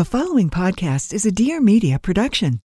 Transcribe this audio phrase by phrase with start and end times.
[0.00, 2.62] The following podcast is a Dear Media production.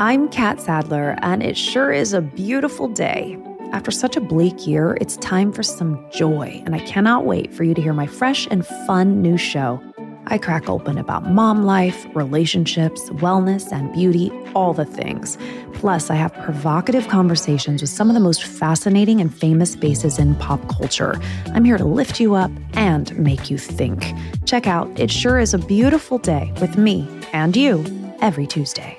[0.00, 3.38] I'm Kat Sadler, and it sure is a beautiful day.
[3.70, 7.62] After such a bleak year, it's time for some joy, and I cannot wait for
[7.62, 9.80] you to hear my fresh and fun new show.
[10.26, 15.36] I crack open about mom life, relationships, wellness, and beauty, all the things.
[15.74, 20.34] Plus, I have provocative conversations with some of the most fascinating and famous faces in
[20.36, 21.20] pop culture.
[21.46, 24.12] I'm here to lift you up and make you think.
[24.46, 27.84] Check out It Sure Is a Beautiful Day with me and you
[28.20, 28.98] every Tuesday.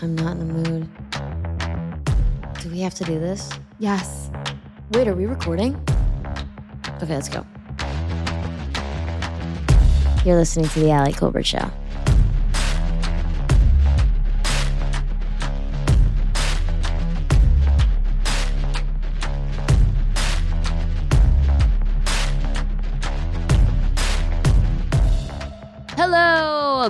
[0.00, 0.88] I'm not in the mood.
[2.60, 3.50] Do we have to do this?
[3.80, 4.30] Yes.
[4.92, 5.74] Wait, are we recording?
[7.02, 7.44] Okay, let's go.
[10.24, 11.70] You're listening to The Allie Colbert Show.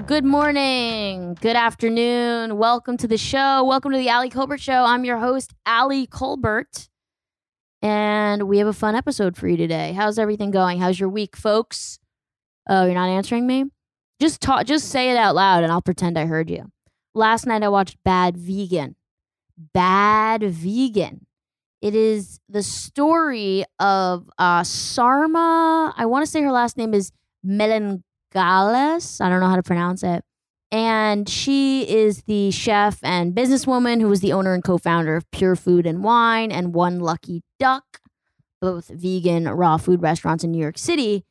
[0.06, 2.56] Good morning, good afternoon.
[2.56, 3.64] Welcome to the show.
[3.64, 4.84] Welcome to the Allie Colbert Show.
[4.84, 6.88] I'm your host, Allie Colbert.
[7.82, 9.92] And we have a fun episode for you today.
[9.92, 10.78] How's everything going?
[10.78, 11.98] How's your week, folks?
[12.68, 13.64] Oh, you're not answering me?
[14.20, 16.70] Just talk just say it out loud and I'll pretend I heard you.
[17.14, 18.94] Last night I watched Bad Vegan.
[19.74, 21.26] Bad Vegan.
[21.82, 25.92] It is the story of uh Sarma.
[25.96, 27.10] I want to say her last name is
[28.34, 29.20] Melngailis.
[29.20, 30.24] I don't know how to pronounce it.
[30.70, 35.30] And she is the chef and businesswoman who was the owner and co founder of
[35.30, 38.00] Pure Food and Wine and One Lucky Duck,
[38.60, 41.24] both vegan raw food restaurants in New York City.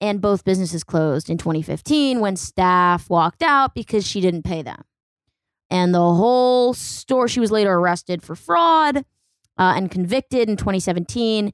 [0.00, 4.82] And both businesses closed in 2015 when staff walked out because she didn't pay them.
[5.70, 9.02] And the whole store, she was later arrested for fraud uh,
[9.58, 11.52] and convicted in 2017.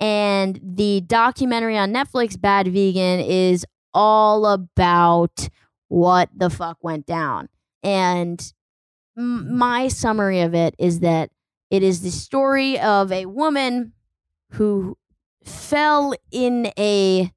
[0.00, 5.48] And the documentary on Netflix, Bad Vegan, is all about
[5.88, 7.48] what the fuck went down.
[7.82, 8.52] And
[9.16, 9.58] m- mm-hmm.
[9.58, 11.30] my summary of it is that
[11.70, 13.92] it is the story of a woman
[14.52, 14.96] who
[15.44, 17.30] fell in a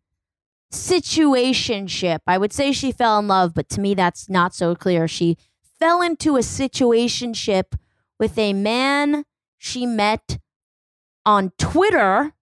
[0.72, 2.20] situationship.
[2.28, 5.08] I would say she fell in love, but to me that's not so clear.
[5.08, 5.38] She
[5.80, 7.76] fell into a situationship
[8.20, 9.24] with a man
[9.58, 10.40] she met
[11.26, 12.34] on Twitter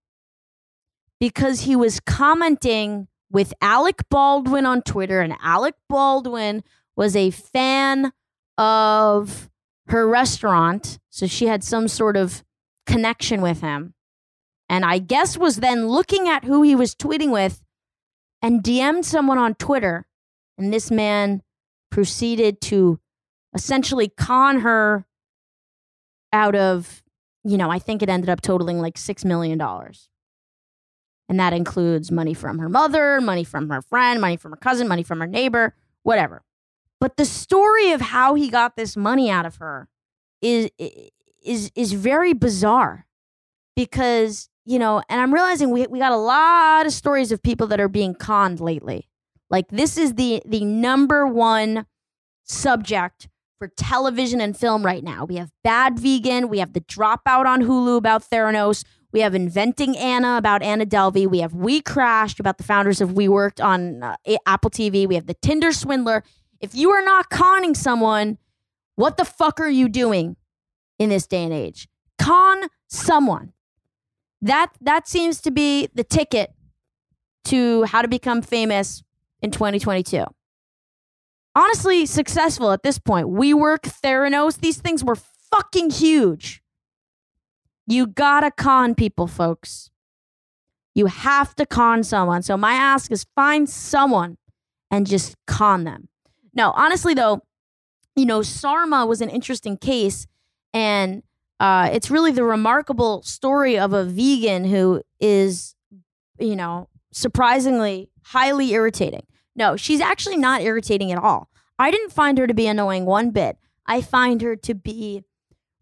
[1.19, 6.63] because he was commenting with Alec Baldwin on Twitter, and Alec Baldwin
[6.95, 8.13] was a fan
[8.57, 9.49] of
[9.87, 10.99] her restaurant.
[11.09, 12.45] So she had some sort of
[12.85, 13.93] connection with him.
[14.69, 17.61] And I guess was then looking at who he was tweeting with
[18.41, 20.07] and DM'd someone on Twitter.
[20.57, 21.43] And this man
[21.91, 23.01] proceeded to
[23.53, 25.05] essentially con her
[26.31, 27.03] out of,
[27.43, 29.59] you know, I think it ended up totaling like $6 million.
[31.27, 34.87] And that includes money from her mother, money from her friend, money from her cousin,
[34.87, 36.43] money from her neighbor, whatever.
[36.99, 39.89] But the story of how he got this money out of her
[40.41, 40.69] is
[41.43, 43.05] is is very bizarre
[43.75, 47.67] because, you know, and I'm realizing we we got a lot of stories of people
[47.67, 49.09] that are being conned lately.
[49.49, 51.85] Like this is the the number one
[52.43, 55.25] subject for television and film right now.
[55.25, 58.83] We have Bad Vegan, we have The Dropout on Hulu about Theranos,
[59.15, 61.25] we have Inventing Anna about Anna Delvey.
[61.25, 65.07] We have We Crashed about the founders of WeWorked on uh, Apple TV.
[65.07, 66.21] We have The Tinder Swindler.
[66.59, 68.37] If you are not conning someone,
[68.97, 70.35] what the fuck are you doing
[70.99, 71.87] in this day and age?
[72.19, 73.53] Con someone.
[74.41, 76.53] That that seems to be the ticket
[77.45, 79.01] to how to become famous
[79.41, 80.25] in 2022.
[81.55, 83.29] Honestly, successful at this point.
[83.29, 86.61] WeWork, Theranos, these things were fucking huge.
[87.87, 89.91] You gotta con people, folks.
[90.93, 92.41] You have to con someone.
[92.41, 94.37] So my ask is find someone
[94.89, 96.07] and just con them.
[96.53, 97.41] No, honestly though,
[98.15, 100.25] you know, Sarma was an interesting case,
[100.73, 101.21] and
[101.59, 105.75] uh, it's really the remarkable story of a vegan who is,
[106.39, 109.25] you know, surprisingly highly irritating.
[109.55, 111.49] No, she's actually not irritating at all.
[111.77, 113.57] I didn't find her to be annoying one bit.
[113.85, 115.23] I find her to be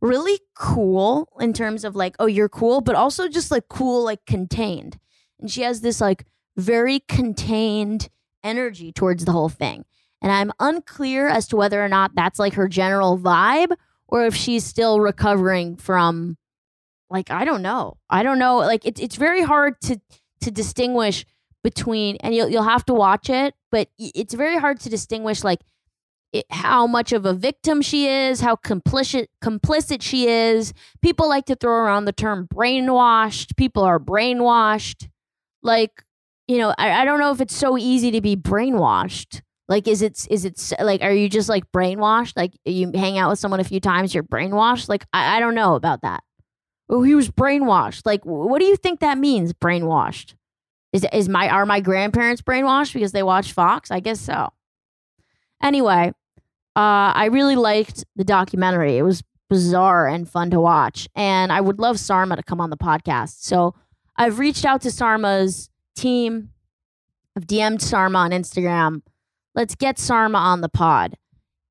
[0.03, 4.25] really cool in terms of like, oh, you're cool, but also just like cool, like
[4.25, 4.99] contained.
[5.39, 6.25] And she has this like
[6.57, 8.09] very contained
[8.43, 9.85] energy towards the whole thing.
[10.21, 13.75] And I'm unclear as to whether or not that's like her general vibe
[14.07, 16.37] or if she's still recovering from
[17.09, 17.97] like I don't know.
[18.09, 18.57] I don't know.
[18.57, 20.01] Like it's it's very hard to
[20.41, 21.25] to distinguish
[21.63, 25.61] between and you'll you'll have to watch it, but it's very hard to distinguish like
[26.49, 30.73] how much of a victim she is, how complicit complicit she is.
[31.01, 33.55] People like to throw around the term brainwashed.
[33.55, 35.09] People are brainwashed.
[35.61, 36.03] Like,
[36.47, 39.41] you know, I, I don't know if it's so easy to be brainwashed.
[39.69, 42.33] Like, is it is it like are you just like brainwashed?
[42.35, 44.89] Like you hang out with someone a few times, you're brainwashed.
[44.89, 46.23] Like I, I don't know about that.
[46.89, 48.05] Oh, he was brainwashed.
[48.05, 49.53] Like, what do you think that means?
[49.53, 50.35] Brainwashed.
[50.91, 53.89] Is is my are my grandparents brainwashed because they watch Fox?
[53.89, 54.49] I guess so.
[55.61, 56.11] Anyway,
[56.75, 58.97] uh, I really liked the documentary.
[58.97, 62.69] It was bizarre and fun to watch, and I would love Sarma to come on
[62.69, 63.43] the podcast.
[63.43, 63.75] So
[64.15, 66.49] I've reached out to Sarma's team.
[67.35, 69.01] I've DM'd Sarma on Instagram.
[69.55, 71.15] Let's get Sarma on the pod.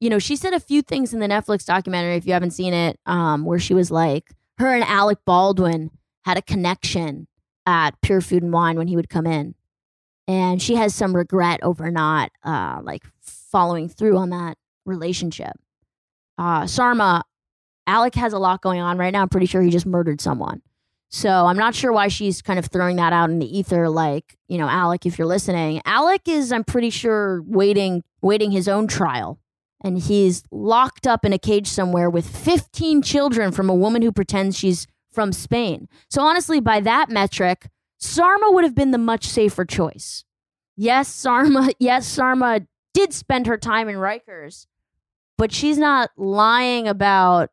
[0.00, 2.74] You know, she said a few things in the Netflix documentary, if you haven't seen
[2.74, 5.90] it, um, where she was like, her and Alec Baldwin
[6.24, 7.26] had a connection
[7.66, 9.54] at Pure Food and Wine when he would come in.
[10.28, 15.52] And she has some regret over not uh, like following through on that relationship.
[16.38, 17.24] Uh, Sarma,
[17.86, 19.22] Alec has a lot going on right now.
[19.22, 20.62] I'm pretty sure he just murdered someone.
[21.10, 23.90] So I'm not sure why she's kind of throwing that out in the ether.
[23.90, 28.66] Like, you know, Alec, if you're listening, Alec is, I'm pretty sure, waiting, waiting his
[28.66, 29.38] own trial.
[29.84, 34.12] And he's locked up in a cage somewhere with 15 children from a woman who
[34.12, 35.88] pretends she's from Spain.
[36.08, 37.68] So honestly, by that metric,
[37.98, 40.24] Sarma would have been the much safer choice.
[40.76, 42.62] Yes, Sarma, yes, Sarma
[42.94, 44.66] did spend her time in Rikers,
[45.42, 47.50] but she's not lying about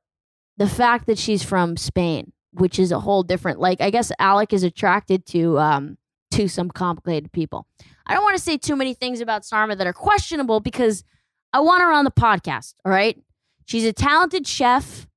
[0.58, 4.54] the fact that she's from Spain, which is a whole different like I guess Alec
[4.54, 5.98] is attracted to um
[6.30, 7.66] to some complicated people.
[8.06, 11.04] I don't want to say too many things about Sarma that are questionable because
[11.52, 13.20] I want her on the podcast, all right?
[13.66, 15.08] She's a talented chef.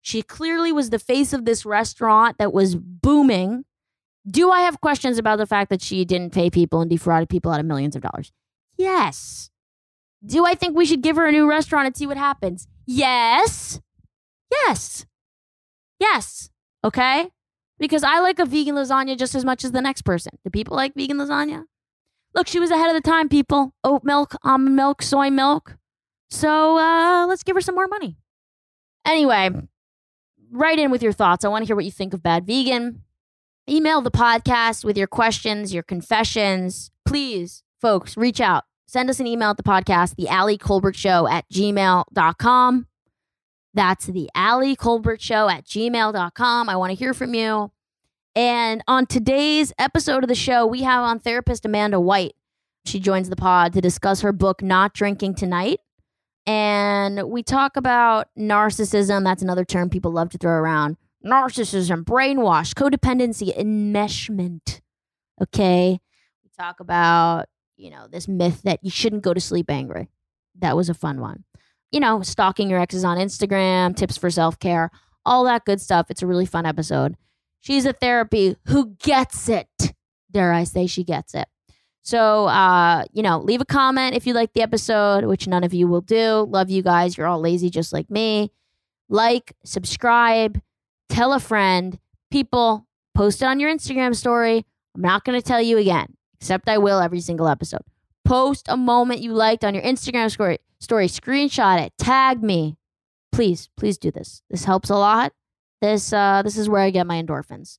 [0.00, 3.64] She clearly was the face of this restaurant that was booming.
[4.24, 7.50] Do I have questions about the fact that she didn't pay people and defrauded people
[7.50, 8.30] out of millions of dollars?
[8.76, 9.49] Yes.
[10.24, 12.68] Do I think we should give her a new restaurant and see what happens?
[12.86, 13.80] Yes.
[14.50, 15.06] Yes.
[15.98, 16.50] Yes.
[16.84, 17.28] Okay?
[17.78, 20.32] Because I like a vegan lasagna just as much as the next person.
[20.44, 21.64] Do people like vegan lasagna?
[22.34, 23.74] Look, she was ahead of the time, people.
[23.82, 25.76] Oat milk, almond milk, soy milk.
[26.28, 28.16] So uh, let's give her some more money.
[29.04, 29.50] Anyway,
[30.52, 31.44] write in with your thoughts.
[31.44, 33.02] I want to hear what you think of Bad Vegan.
[33.68, 36.90] Email the podcast with your questions, your confessions.
[37.06, 38.64] Please, folks, reach out.
[38.90, 42.86] Send us an email at the podcast, the Ali Colbert Show at gmail.com.
[43.72, 46.68] That's the Ali Colbert Show at gmail.com.
[46.68, 47.70] I want to hear from you.
[48.34, 52.34] And on today's episode of the show, we have on therapist Amanda White.
[52.84, 55.78] She joins the pod to discuss her book, Not Drinking Tonight.
[56.44, 59.22] And we talk about narcissism.
[59.22, 60.96] That's another term people love to throw around.
[61.24, 64.80] Narcissism, brainwash, codependency, enmeshment.
[65.40, 66.00] Okay.
[66.42, 67.46] We talk about,
[67.80, 70.08] you know, this myth that you shouldn't go to sleep angry.
[70.58, 71.44] That was a fun one.
[71.90, 74.90] You know, stalking your exes on Instagram, tips for self care,
[75.24, 76.10] all that good stuff.
[76.10, 77.16] It's a really fun episode.
[77.60, 79.68] She's a therapy who gets it.
[80.30, 81.48] Dare I say she gets it.
[82.02, 85.74] So, uh, you know, leave a comment if you like the episode, which none of
[85.74, 86.46] you will do.
[86.48, 87.16] Love you guys.
[87.16, 88.50] You're all lazy just like me.
[89.08, 90.60] Like, subscribe,
[91.08, 91.98] tell a friend.
[92.30, 94.64] People, post it on your Instagram story.
[94.94, 97.82] I'm not going to tell you again, except I will every single episode.
[98.24, 102.76] Post a moment you liked on your Instagram story, story screenshot it, tag me.
[103.32, 104.42] Please, please do this.
[104.50, 105.32] This helps a lot.
[105.80, 107.78] This uh this is where I get my endorphins.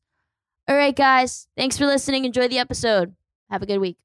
[0.67, 1.47] All right, guys.
[1.57, 2.25] Thanks for listening.
[2.25, 3.15] Enjoy the episode.
[3.50, 3.97] Have a good week.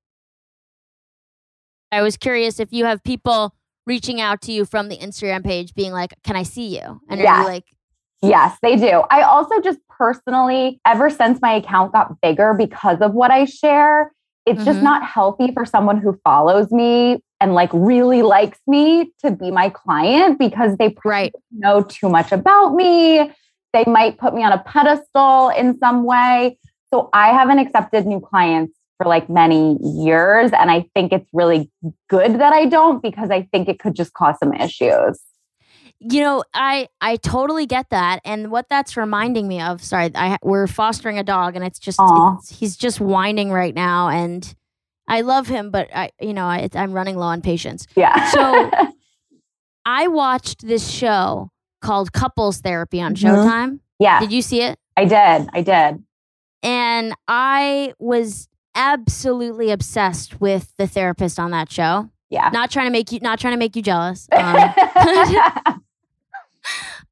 [1.93, 3.55] I was curious if you have people
[3.87, 7.21] reaching out to you from the Instagram page being like, "Can I see you?" And
[7.21, 7.37] Yeah.
[7.37, 7.65] are you like,
[8.23, 9.03] Yes, they do.
[9.11, 14.11] I also just personally, ever since my account got bigger because of what I share,
[14.47, 14.85] it's just Mhm.
[14.85, 19.69] not healthy for someone who follows me and like really likes me to be my
[19.69, 23.31] client because they right, know too much about me.
[23.73, 26.57] They might put me on a pedestal in some way.
[26.95, 30.53] So I haven't accepted new clients for like many years.
[30.53, 31.71] And I think it's really
[32.09, 35.21] good that I don't because I think it could just cause some issues.
[36.01, 39.83] You know, I I totally get that, and what that's reminding me of.
[39.83, 44.09] Sorry, I we're fostering a dog, and it's just it's, he's just whining right now,
[44.09, 44.55] and
[45.09, 47.87] I love him, but I you know I, I'm running low on patience.
[47.97, 48.31] Yeah.
[48.31, 48.71] So-
[49.89, 51.51] I watched this show
[51.81, 53.19] called Couples Therapy on Mhm.
[53.23, 53.79] Showtime.
[54.01, 54.79] yeah, Did you see it?
[54.97, 55.49] I did.
[55.53, 56.03] I did.
[56.65, 62.11] And I was absolutely obsessed with the therapist on that show.
[62.31, 62.51] Yeah.
[62.53, 64.29] Not trying to make you not trying to make you jealous.
[64.37, 64.75] Um,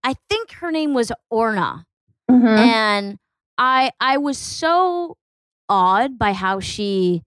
[0.03, 1.87] I think her name was Orna.
[2.31, 2.59] Mhm.
[2.59, 3.19] and
[3.59, 5.17] I I was so
[5.69, 7.23] awed by how she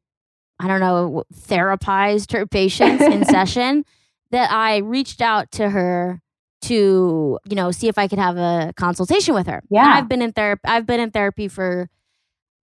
[0.60, 3.86] I don't know therapized her patients in session
[4.32, 6.20] that I reached out to her
[6.64, 9.62] to, you know, see if I could have a consultation with her.
[9.70, 9.86] Yeah.
[9.86, 11.90] And I've been in therapy I've been in therapy for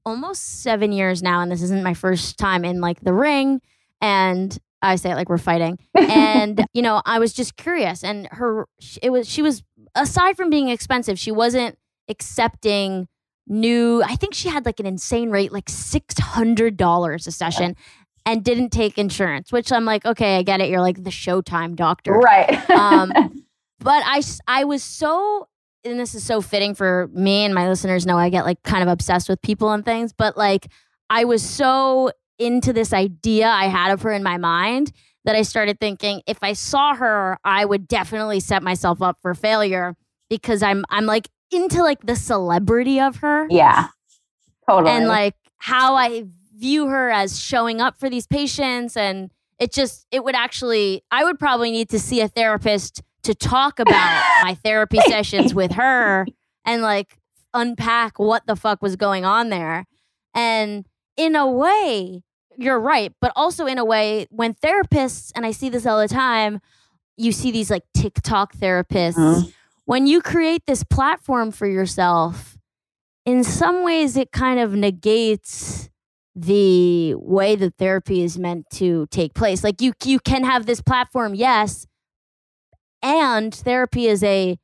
[0.04, 3.60] almost 7 years now and this isn't my first time in like the ring
[4.00, 5.78] and I say it like we're fighting.
[6.14, 8.66] And you know, I was just curious and her
[9.02, 9.62] it was she was
[9.94, 11.76] aside from being expensive, she wasn't
[12.08, 13.08] accepting
[13.46, 17.76] new I think she had like an insane rate like $600 a session
[18.26, 20.70] and didn't take insurance, which I'm like, okay, I get it.
[20.70, 22.12] You're like the Showtime doctor.
[22.12, 22.70] Right.
[22.70, 23.12] Um,
[23.80, 24.02] but
[24.46, 25.48] I was so,
[25.84, 28.82] and this is so fitting for me and my listeners know I get like kind
[28.82, 30.68] of obsessed with people and things, but like
[31.10, 34.92] I was so into this idea I had of her in my mind
[35.24, 39.34] that I started thinking if I saw her, I would definitely set myself up for
[39.34, 39.96] failure
[40.28, 43.88] because I'm, I'm like into like the celebrity of her yeah.
[44.68, 44.90] Totally.
[44.92, 46.24] and like how I
[46.56, 51.24] view her as showing up for these patients and it just it would actually I
[51.24, 56.26] would probably need to see a therapist to talk about my therapy sessions with her
[56.64, 57.18] and like
[57.52, 59.86] unpack what the fuck was going on there.
[60.34, 60.84] And
[61.16, 62.22] in a way,
[62.56, 66.08] you're right, but also in a way when therapists and I see this all the
[66.08, 66.60] time,
[67.16, 69.52] you see these like TikTok therapists Mhm.
[69.84, 72.56] when you create this platform for yourself
[73.24, 75.88] in some ways it kind of negates
[76.34, 80.80] the way that therapy is meant to take place like you you can have this
[80.82, 81.86] platform yes
[83.02, 84.58] and therapy is a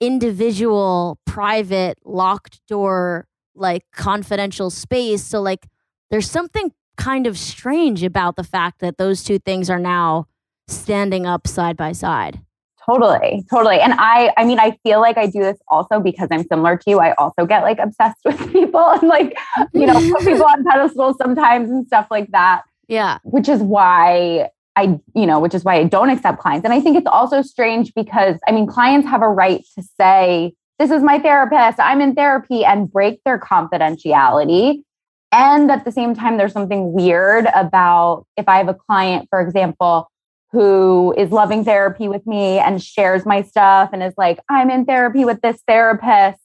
[0.00, 5.66] individual private locked door like confidential space so like
[6.10, 10.26] there's something kind of strange about the fact that those two things are now
[10.66, 12.40] standing up side by side
[12.88, 13.80] Totally, totally.
[13.80, 16.90] And I I mean, I feel like I do this also because I'm similar to
[16.90, 17.00] you.
[17.00, 19.36] I also get like obsessed with people and like,
[19.74, 24.48] you know, put people on pedestals sometimes and stuff like that, yeah which is why
[24.74, 26.64] I, you know, which is why I don't accept clients.
[26.64, 30.54] And I think it's also strange because I mean, clients have a right to say,
[30.78, 34.82] this is my therapist, I'm in therapy and break their confidentiality.
[35.30, 39.40] And at the same time, there's something weird about if I have a client, for
[39.40, 40.10] example,
[40.52, 44.86] who is loving therapy with me and shares my stuff and is like, I'm in
[44.86, 46.38] therapy with this therapist,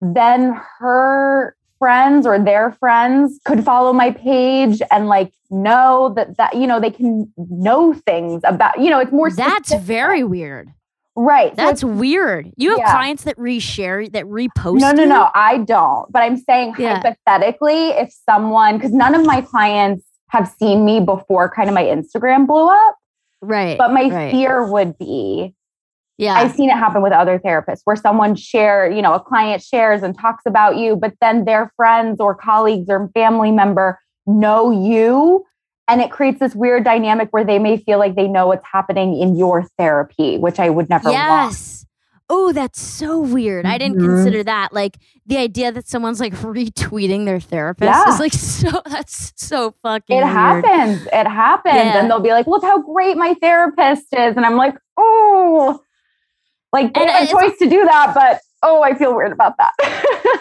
[0.00, 6.56] then her friends or their friends could follow my page and like know that that
[6.56, 9.86] you know they can know things about you know it's more that's specific.
[9.86, 10.68] very weird
[11.20, 12.50] right so That's weird.
[12.56, 12.92] You have Yeah.
[12.92, 14.80] clients that reshare, that repost.
[14.80, 15.08] no, no, you?
[15.08, 16.10] no, I don't.
[16.12, 17.00] But I'm saying Yeah.
[17.02, 21.84] hypothetically, if someone, because none of my clients have seen me before kind of my
[21.84, 22.96] Instagram blew up,
[23.42, 23.76] Right.
[23.76, 24.30] but my right.
[24.30, 25.54] fear would be
[26.20, 26.34] yeah.
[26.34, 30.02] I've seen it happen with other therapists where someone share, you know, a client shares
[30.02, 35.44] and talks about you, but then their friends or colleagues or family member know you.
[35.88, 39.18] And it creates this weird dynamic where they may feel like they know what's happening
[39.20, 41.14] in your therapy, which I would never want.
[41.14, 41.86] yes.
[42.30, 43.64] Oh, that's so weird.
[43.64, 44.04] I didn't Mhm.
[44.06, 44.74] consider that.
[44.74, 48.12] Like the idea that someone's like retweeting their therapist Yeah.
[48.12, 48.82] is like so.
[48.86, 50.14] That's so fucking.
[50.18, 50.28] It weird.
[50.36, 51.06] happens.
[51.10, 51.74] It happens.
[51.74, 51.98] Yeah.
[51.98, 54.36] And they'll be like, look how great my therapist is.
[54.36, 55.80] And I'm like, oh,
[56.70, 59.54] like they And have a choice to do that, but oh, I feel weird about
[59.56, 59.72] that.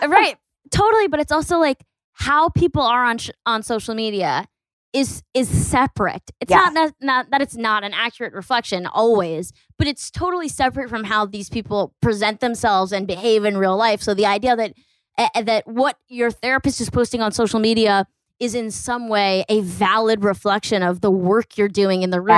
[0.10, 0.36] right.
[0.72, 1.08] Totally.
[1.08, 4.46] But it's also like how people are on sh- on social media
[4.94, 6.32] is is separate.
[6.40, 6.74] It's Yes.
[6.74, 11.04] not, that not that it's not an accurate reflection always, but it's totally separate from
[11.06, 14.02] how these people present themselves and behave in real life.
[14.02, 14.74] So the idea that
[15.18, 18.06] uh, that what your therapist is posting on social media
[18.40, 22.36] is in some way a valid reflection of the work you're doing in the room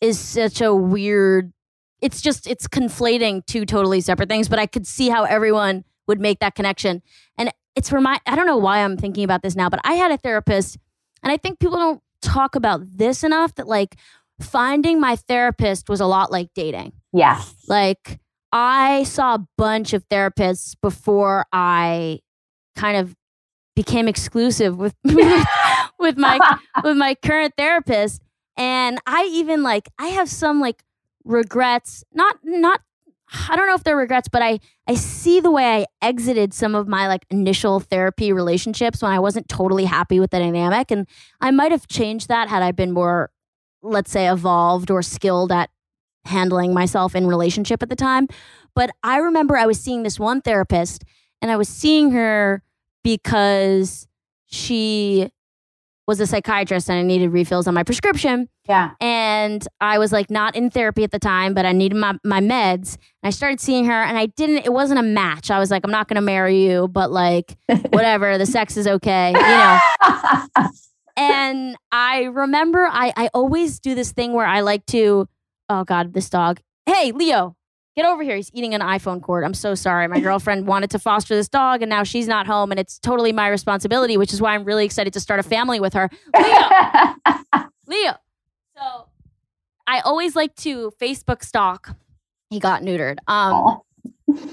[0.00, 1.52] is such a weird
[2.00, 6.20] it's just it's conflating two totally separate things but i could see how everyone would
[6.20, 7.02] make that connection
[7.36, 10.10] and it's remind i don't know why i'm thinking about this now but i had
[10.12, 10.78] a therapist
[11.22, 13.96] and i think people don't talk about this enough that like
[14.40, 17.54] finding my therapist was a lot like dating yes.
[17.68, 18.20] like
[18.52, 22.18] i saw a bunch of therapists before i
[22.76, 23.14] kind of
[23.74, 24.94] became exclusive with
[25.98, 26.38] with my
[26.84, 28.22] with my current therapist
[28.56, 30.82] and i even like i have some like
[31.24, 32.80] regrets not not
[33.48, 36.74] i don't know if they're regrets but i i see the way i exited some
[36.74, 41.06] of my like initial therapy relationships when i wasn't totally happy with the dynamic and
[41.40, 43.30] i might have changed that had i been more
[43.82, 45.70] let's say evolved or skilled at
[46.24, 48.28] handling myself in relationship at the time.
[48.74, 51.04] But i remember i was seeing this one therapist
[51.40, 52.62] and i was seeing her
[53.02, 54.06] because
[54.46, 55.30] she
[56.06, 58.48] was a psychiatrist and I needed refills on my prescription.
[58.68, 58.90] Yeah.
[59.00, 62.40] And I was like not in therapy at the time, but I needed my, my
[62.40, 62.96] meds.
[62.96, 65.50] And I started seeing her and I didn't, it wasn't a match.
[65.50, 67.56] I was like, I'm not going to marry you, but like,
[67.90, 69.78] whatever, the sex is okay, you know?
[71.16, 75.28] and I remember I, I always do this thing where I like to
[75.72, 76.60] oh God, this dog.
[76.86, 77.56] Hey, Leo,
[77.96, 78.36] get over here.
[78.36, 79.44] He's eating an iPhone cord.
[79.44, 80.08] I'm so sorry.
[80.08, 83.32] My girlfriend wanted to foster this dog and now she's not home and it's totally
[83.32, 86.08] my responsibility, which is why I'm really excited to start a family with her.
[86.36, 88.14] Leo, Leo.
[88.76, 89.06] So
[89.86, 91.94] I always like to Facebook stalk.
[92.50, 93.18] He got neutered.
[93.28, 93.80] Um,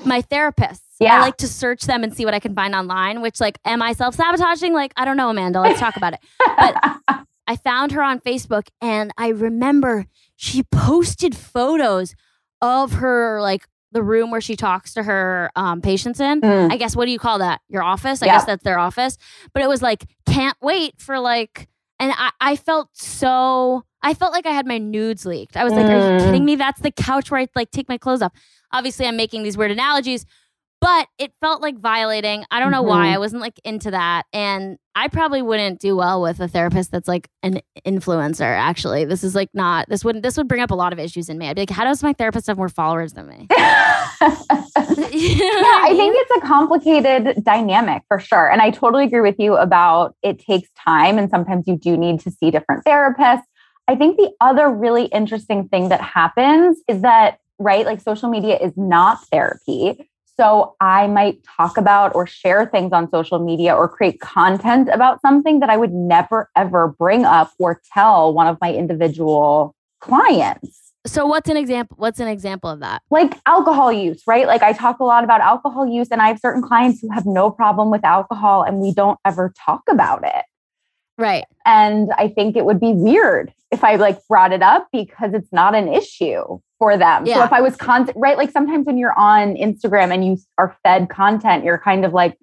[0.05, 0.81] my therapists.
[1.01, 3.81] I like to search them and see what I can find online, which like am
[3.81, 4.73] I self-sabotaging?
[4.73, 5.61] Like, I don't know, Amanda.
[5.61, 6.19] Let's talk about it.
[6.57, 6.99] But
[7.47, 12.15] I found her on Facebook and I remember she posted photos
[12.61, 16.41] of her like the room where she talks to her um, patients in.
[16.41, 16.71] Mm.
[16.71, 17.61] I guess what do you call that?
[17.69, 18.21] Your office?
[18.21, 18.33] I Yeah.
[18.33, 19.17] guess that's their office.
[19.53, 21.67] But it was like, can't wait for like
[21.99, 25.57] and I, I felt so I felt like I had my nudes leaked.
[25.57, 26.25] I was like, Are you Mm.
[26.25, 26.55] kidding me?
[26.55, 28.31] That's the couch where I like take my clothes off.
[28.71, 30.25] Obviously, I'm making these weird analogies,
[30.81, 32.45] but it felt like violating.
[32.51, 33.07] I don't know why.
[33.07, 33.13] Mhm.
[33.13, 34.23] I wasn't like into that.
[34.33, 39.05] And I probably wouldn't do well with a therapist that's like an influencer, actually.
[39.05, 41.37] This is like not this wouldn't this would bring up a lot of issues in
[41.37, 41.47] me.
[41.49, 43.47] I'd be like, how does my therapist have more followers than me?
[43.51, 43.57] yeah,
[44.77, 48.49] I think it's a complicated dynamic for sure.
[48.49, 52.19] And I totally agree with you about it takes time and sometimes you do need
[52.21, 53.43] to see different therapists.
[53.87, 58.57] I think the other really interesting thing that happens is that, right, like social media
[58.57, 60.09] is not therapy.
[60.39, 65.19] So I might talk about or share things on social media or create content about
[65.21, 70.93] something that I would never ever bring up or tell one of my individual clients
[71.05, 73.01] So what's an example what's an example of that?
[73.09, 74.47] like alcohol use, right?
[74.47, 77.25] Like I talk a lot about alcohol use, and I have certain clients who have
[77.25, 80.45] no problem with alcohol, and we don't ever talk about it.
[81.17, 81.43] Right.
[81.65, 85.51] And I think it would be weird if I like brought it up because it's
[85.51, 87.25] not an issue for them.
[87.27, 88.37] So if I was content, right?
[88.37, 92.37] Like sometimes when you're on Instagram and you are fed content, you're kind of like,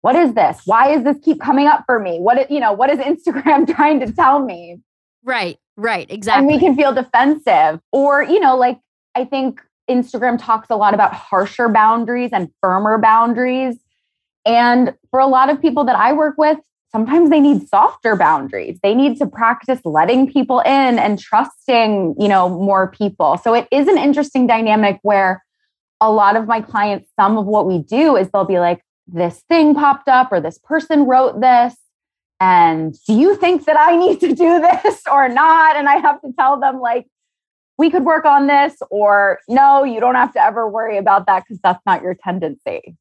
[0.00, 0.62] what is this?
[0.64, 2.18] Why is this keep coming up for me?
[2.18, 4.80] What, you know, what is Instagram trying to tell me?
[5.22, 5.58] Right.
[5.76, 6.10] Right.
[6.10, 6.38] Exactly.
[6.38, 8.78] And we can feel defensive or you know like
[9.14, 13.76] i think instagram talks a lot about harsher boundaries and firmer boundaries
[14.44, 16.58] and for a lot of people that i work with
[16.90, 22.28] sometimes they need softer boundaries they need to practice letting people in and trusting you
[22.28, 25.44] know more people so it is an interesting dynamic where
[26.00, 29.42] a lot of my clients some of what we do is they'll be like this
[29.48, 31.74] thing popped up or this person wrote this
[32.40, 35.76] and do you think that I need to do this or not?
[35.76, 37.06] And I have to tell them, like,
[37.76, 41.44] we could work on this, or no, you don't have to ever worry about that
[41.44, 42.96] because that's not your tendency.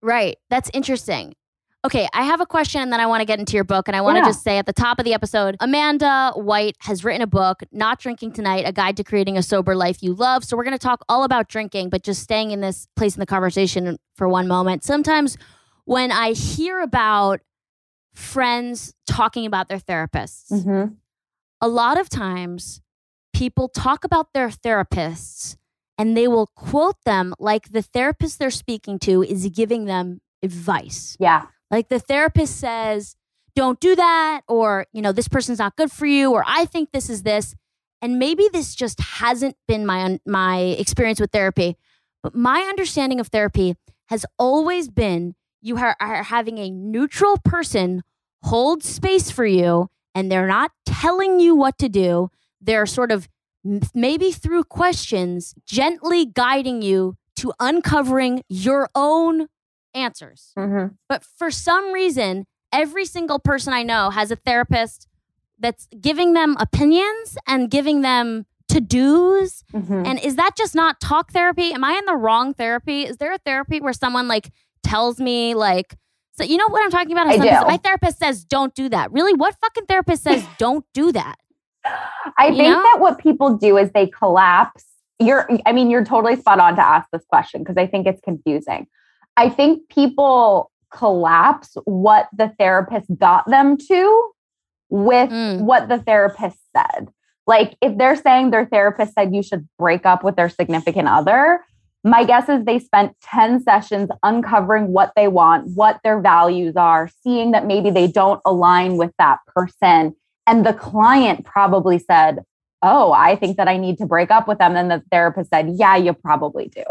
[0.00, 0.38] Right.
[0.48, 1.34] That's interesting.
[1.84, 3.88] Okay, I have a question and then I want to get into your book.
[3.88, 4.28] And I want to Yeah.
[4.28, 7.98] just say at the top of the episode Amanda White has written a book, Not
[7.98, 10.44] Drinking Tonight, a guide to creating a sober life you love.
[10.44, 13.20] So we're going to talk all about drinking, but just staying in this place in
[13.20, 14.82] the conversation for one moment.
[14.82, 15.36] Sometimes
[15.84, 17.40] when I hear about
[18.14, 20.94] friends talking about their therapists, Mm-hmm.
[21.60, 22.80] a lot of times
[23.34, 25.56] people talk about their therapists
[25.98, 31.16] and they will quote them like the therapist they're speaking to is giving them advice.
[31.20, 31.46] Yeah.
[31.70, 33.16] Like the therapist says,
[33.56, 36.90] don't do that, or, you know, this person's not good for you, or I think
[36.92, 37.54] this is this.
[38.02, 41.76] And maybe this just hasn't been my my experience with therapy.
[42.22, 43.76] But my understanding of therapy
[44.08, 48.02] has always been you are, are having a neutral person
[48.42, 52.30] hold space for you and they're not telling you what to do.
[52.60, 53.28] They're sort of
[53.94, 59.48] maybe through questions gently guiding you to uncovering your own
[59.94, 60.52] answers.
[60.58, 60.94] Mm-hmm.
[61.08, 65.08] But for some reason, every single person I know has a therapist
[65.58, 69.62] that's giving them opinions and giving them to dos.
[69.72, 70.02] Mm-hmm.
[70.06, 71.72] And is that just not talk therapy?
[71.72, 73.02] Am I in the wrong therapy?
[73.02, 74.50] Is there a therapy where someone like
[74.82, 75.96] tells me like
[76.36, 77.28] so you know what I'm talking about?
[77.28, 77.66] I do.
[77.66, 79.12] My therapist says don't do that.
[79.12, 79.34] Really?
[79.34, 81.36] What fucking therapist says don't do that?
[82.38, 82.82] I You think know?
[82.82, 84.84] that what people do is they collapse.
[85.20, 88.20] You're, I mean, you're totally spot on to ask this question because I think it's
[88.22, 88.88] confusing.
[89.36, 94.30] I think people collapse what the therapist got them to
[94.90, 95.62] with Mm.
[95.62, 97.08] what the therapist said.
[97.46, 101.64] Like, if they're saying their therapist said you should break up with their significant other,
[102.04, 107.08] my guess is they spent 10 sessions uncovering what they want, what their values are,
[107.22, 110.14] seeing that maybe they don't align with that person.
[110.46, 112.44] And the client probably said,
[112.82, 114.76] Oh, I think that I need to break up with them.
[114.76, 116.84] And the therapist said, Yeah, you probably do.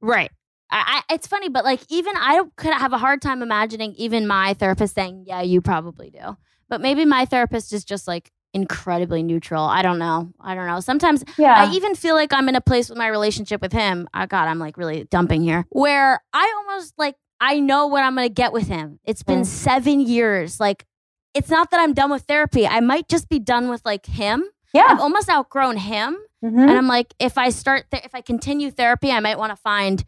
[0.00, 0.30] Right.
[0.72, 4.26] I, I, it's funny, but like even I could have a hard time imagining even
[4.26, 6.36] my therapist saying, "Yeah, you probably do."
[6.68, 9.64] But maybe my therapist is just like incredibly neutral.
[9.64, 10.32] I don't know.
[10.40, 10.80] I don't know.
[10.80, 11.54] Sometimes Yeah.
[11.56, 14.08] I even feel like I'm in a place with my relationship with him.
[14.14, 15.66] Oh God, I'm like really dumping here.
[15.70, 18.98] Where I almost like I know what I'm gonna get with him.
[19.04, 19.46] It's been Mm.
[19.46, 20.60] seven years.
[20.60, 20.84] Like
[21.32, 22.66] it's not that I'm done with therapy.
[22.66, 24.44] I might just be done with like him.
[24.74, 24.86] yeah.
[24.88, 26.16] I've almost outgrown him.
[26.44, 26.60] Mhm.
[26.60, 29.56] And I'm like, if I start, th- if I continue therapy, I might want to
[29.56, 30.04] find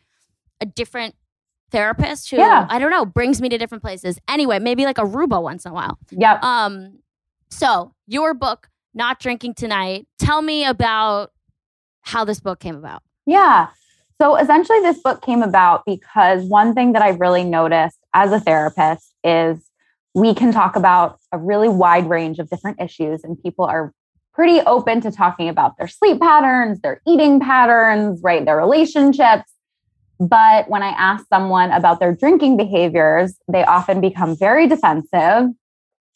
[0.62, 1.16] a different
[1.70, 2.66] therapist who Yeah.
[2.70, 4.18] I don't know brings me to different places.
[4.29, 5.98] Anyway, maybe like Aruba once in a while.
[6.11, 6.38] Yeah.
[6.42, 7.01] Um,
[7.51, 10.07] so your book, Not Drinking Tonight.
[10.18, 11.33] Tell me about
[12.03, 13.03] how this book came about.
[13.27, 13.68] Yeah.
[14.20, 18.38] So essentially, this book came about because one thing that I really noticed as a
[18.38, 19.59] therapist is
[20.14, 23.92] we can talk about a really wide range of different issues, and people are
[24.33, 28.44] pretty open to talking about their sleep patterns, their eating patterns, right?
[28.44, 29.51] Their relationships.
[30.29, 35.51] But when I ask someone about their drinking behaviors, they often become very defensive.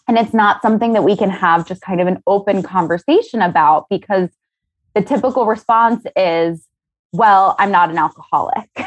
[0.08, 3.88] And it's not something that we can have just kind of an open conversation about
[3.90, 4.28] because
[4.94, 6.68] the typical response is,
[7.12, 8.70] well, I'm not an alcoholic.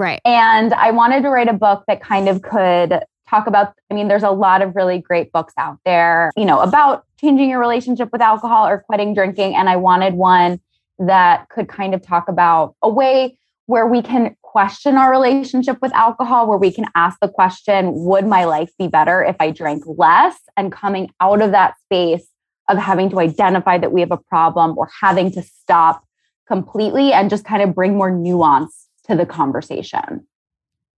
[0.00, 0.20] Right.
[0.24, 4.06] And I wanted to write a book that kind of could talk about, I mean,
[4.06, 8.10] there's a lot of really great books out there, you know, about changing your relationship
[8.12, 9.56] with alcohol or quitting drinking.
[9.56, 10.60] And I wanted one
[11.00, 13.36] that could kind of talk about a way
[13.68, 18.26] where we can question our relationship with alcohol, where we can ask the question, would
[18.26, 20.36] my life be better if I drank less?
[20.56, 22.26] And coming out of that space
[22.70, 26.02] of having to identify that we have a problem or having to stop
[26.46, 30.26] completely and just kind of bring more nuance to the conversation.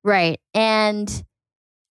[0.05, 0.39] Right.
[0.55, 1.25] And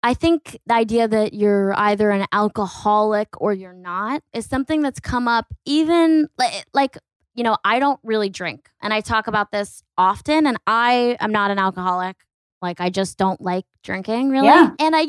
[0.03, 5.01] I think the idea that you're either an alcoholic or you're not is something that's
[5.01, 6.99] come up even like, like
[7.37, 8.71] you know, I don't really drink.
[8.81, 12.17] And I talk about this often and I am not an alcoholic.
[12.63, 14.47] Like I just don't like drinking really.
[14.47, 14.71] Yeah.
[14.81, 15.05] And I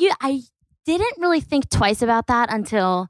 [0.85, 3.07] didn't really think twice about that until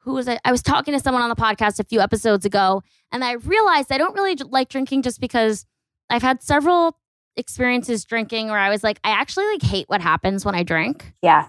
[0.00, 0.38] who was I?
[0.44, 3.90] I was talking to someone on the podcast a few episodes ago and I realized
[3.90, 5.66] I don't really like drinking just because
[6.10, 6.96] I've had several
[7.36, 11.12] experiences drinking where I was like, I actually like hate what happens when I drink.
[11.22, 11.48] Yeah.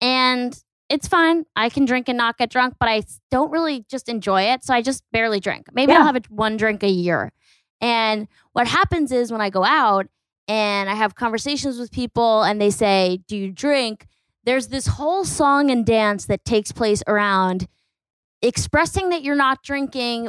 [0.00, 1.44] And it's fine.
[1.56, 4.64] I can drink and not get drunk, but I don't really just enjoy it.
[4.64, 5.66] So I just barely drink.
[5.72, 5.98] Maybe Yeah.
[5.98, 7.32] I'll have a, one drink a year.
[7.80, 10.06] And what happens is when I go out
[10.48, 14.06] and I have conversations with people and they say, Do you drink?
[14.44, 17.66] There's this whole song and dance that takes place around
[18.42, 20.28] expressing that you're not drinking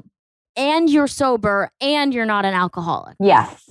[0.56, 3.16] and you're sober and you're not an alcoholic.
[3.20, 3.70] Yes.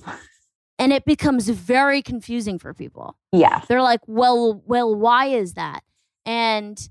[0.79, 3.61] And it becomes very confusing for people Yeah.
[3.67, 5.81] they're like well well why is that
[6.27, 6.89] and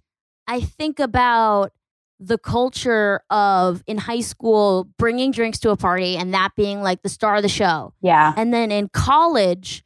[0.49, 1.70] i think about
[2.18, 7.03] the culture of in high school bringing drinks to a party and that being like
[7.03, 8.33] the star of the show Yeah.
[8.37, 9.85] and then in college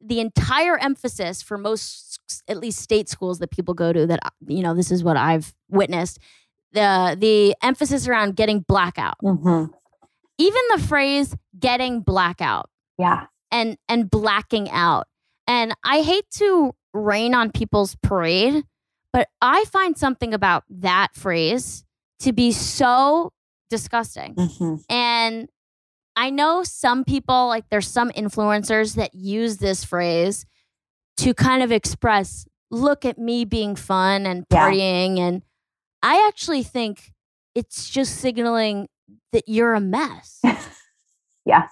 [0.00, 4.62] the entire emphasis for most at least state schools that people go to that you
[4.62, 6.18] know this is what i've witnessed
[6.72, 9.64] the the emphasis around getting blackout hmm
[10.38, 13.26] even the phrase getting blackout Yeah.
[13.52, 15.06] and and blacking out.
[15.46, 18.64] And I hate to rain on people's parade,
[19.12, 21.84] but I find something about that phrase
[22.20, 23.32] to be so
[23.70, 24.34] disgusting.
[24.38, 25.48] hmm And
[26.16, 30.44] I know some people like there's some influencers that use this phrase
[31.18, 34.70] to kind of express look at me being fun and Yeah.
[34.70, 35.42] partying and
[36.02, 37.12] I actually think
[37.54, 38.88] it's just signaling
[39.32, 40.40] that you're a mess.
[41.44, 41.66] Yeah.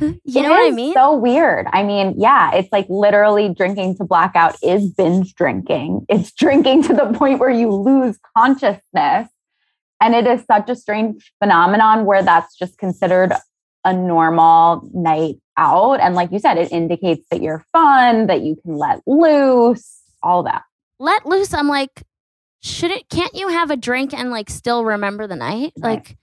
[0.00, 0.92] You It know what I mean?
[0.92, 1.66] So weird.
[1.72, 6.04] I mean, yeah, it's like literally drinking to blackout is binge drinking.
[6.08, 9.28] It's drinking to the point where you lose consciousness.
[10.00, 13.32] And it is such a strange phenomenon where that's just considered
[13.84, 16.00] a normal night out.
[16.00, 20.42] And like you said, it indicates that you're fun, that you can let loose, all
[20.42, 20.62] that.
[20.98, 21.54] let loose.
[21.54, 22.02] I'm like,
[22.60, 23.08] should it?
[23.08, 25.72] Can't you have a drink and like still remember the night?
[25.78, 25.98] Right.
[25.98, 26.16] Like,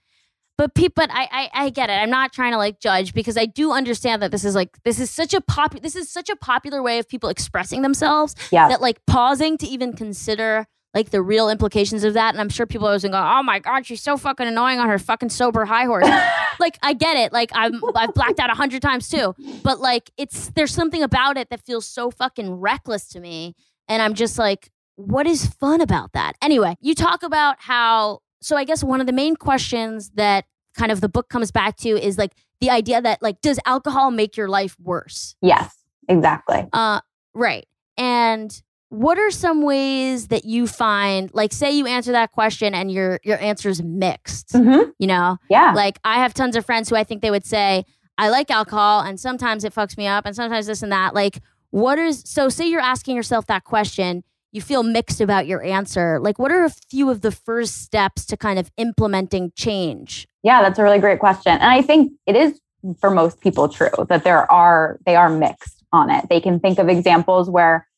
[0.62, 1.94] but people, but I, I, I get it.
[1.94, 5.00] I'm not trying to like judge because I do understand that this is like this
[5.00, 5.74] is such a pop.
[5.80, 8.68] This is such a popular way of people expressing themselves Yeah.
[8.68, 12.32] that like pausing to even consider like the real implications of that.
[12.32, 14.88] And I'm sure people are always going, "Oh my god, she's so fucking annoying on
[14.88, 16.06] her fucking sober high horse."
[16.60, 17.32] like I get it.
[17.32, 19.34] Like I'm I've blacked out a hundred times too.
[19.64, 23.56] But like it's there's something about it that feels so fucking reckless to me.
[23.88, 26.34] And I'm just like, what is fun about that?
[26.40, 30.44] Anyway, you talk about how so I guess one of the main questions that
[30.76, 34.10] kind of the book comes back to is like the idea that like does alcohol
[34.10, 35.34] make your life worse?
[35.40, 35.74] yes,
[36.08, 36.66] exactly.
[36.72, 37.00] Uh
[37.34, 37.66] right.
[37.96, 42.90] And what are some ways that you find like say you answer that question and
[42.90, 45.38] your your answer is mixed, hmm you know?
[45.48, 45.72] Yeah.
[45.74, 47.84] Like I have tons of friends who I think they would say,
[48.18, 51.14] I like alcohol and sometimes it fucks me up and sometimes this and that.
[51.14, 55.62] Like, what is so say you're asking yourself that question, you feel mixed about your
[55.62, 56.20] answer.
[56.20, 60.28] Like, what are a few of the first steps to kind of implementing change?
[60.42, 61.52] Yeah, that's a really great question.
[61.52, 62.60] And I think it is
[63.00, 66.28] for most people true that there are they are mixed on it.
[66.28, 67.88] They can think of examples where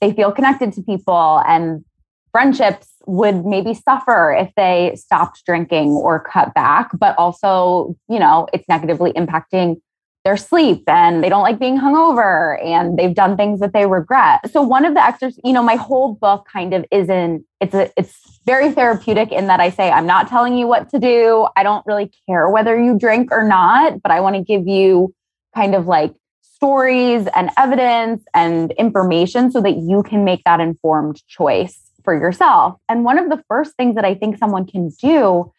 [0.00, 1.84] they feel connected to people and
[2.32, 8.48] friendships would maybe suffer if they stopped drinking or cut back, but also, you know,
[8.52, 9.76] it's negatively impacting
[10.24, 14.50] their sleep and they don't like being hungover and they've done things that they regret.
[14.50, 17.90] So one of the exercises, you know, my whole book kind of isn't it's a
[17.96, 21.46] it's very therapeutic in that I say I'm not telling you what to do.
[21.56, 25.14] I don't really care whether you drink or not, but I want to give you
[25.54, 31.22] kind of like stories and evidence and information so that you can make that informed
[31.26, 32.76] choice for yourself.
[32.88, 35.52] And one of the first things that I think someone can do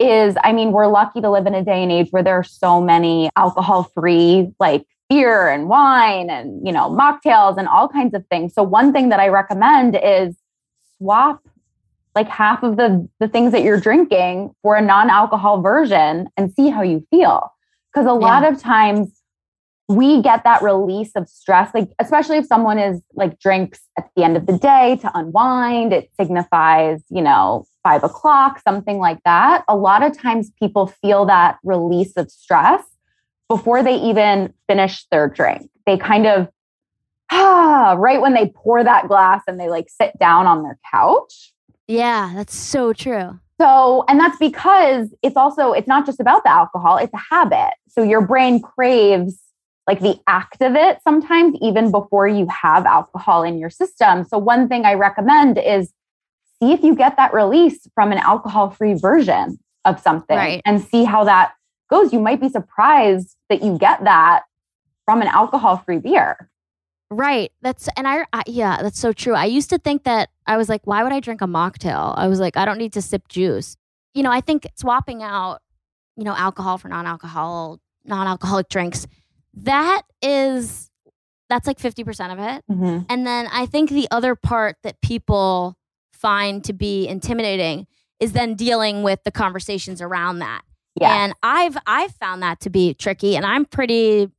[0.00, 2.44] is I mean, we're lucky to live in a day and age where there are
[2.44, 8.14] so many alcohol free, like beer and wine and, you know, mocktails and all kinds
[8.14, 8.54] of things.
[8.54, 10.36] So, one thing that I recommend is
[10.96, 11.46] swap
[12.14, 16.52] like half of the, the things that you're drinking for a non alcohol version and
[16.52, 17.52] see how you feel.
[17.92, 18.26] Because a yeah.
[18.26, 19.20] lot of times,
[19.88, 24.22] we get that release of stress like especially if someone is like drinks at the
[24.22, 29.64] end of the day to unwind it signifies you know five o'clock something like that
[29.68, 32.84] a lot of times people feel that release of stress
[33.48, 36.48] before they even finish their drink they kind of
[37.30, 41.52] ah right when they pour that glass and they like sit down on their couch
[41.88, 46.50] yeah that's so true so, and that's because it's also, it's not just about the
[46.50, 47.74] alcohol, it's a habit.
[47.88, 49.38] So your brain craves
[49.86, 54.24] like the act of it sometimes even before you have alcohol in your system.
[54.24, 55.92] So one thing I recommend is
[56.62, 60.62] see if you get that release from an alcohol-free version of something right.
[60.64, 61.52] and see how that
[61.90, 62.12] goes.
[62.12, 64.42] You might be surprised that you get that
[65.04, 66.50] from an alcohol-free beer.
[67.10, 67.50] Right.
[67.60, 69.34] That's and I, I, yeah, that's so true.
[69.34, 72.14] I used to think that I was like, why would I drink a mocktail?
[72.16, 73.76] I was like, I don't need to sip juice.
[74.14, 75.60] You know, I think swapping out,
[76.16, 79.06] you know, alcohol for non-alcohol, non-alcoholic drinks
[79.54, 80.90] that is
[81.48, 82.64] that's like 50% of it.
[82.70, 83.04] Mm-hmm.
[83.08, 85.76] And then I think the other part that people
[86.20, 87.86] find to be intimidating
[88.18, 90.62] is then dealing with the conversations around that.
[91.00, 91.24] Yeah.
[91.24, 94.30] And I've I've found that to be tricky and I'm pretty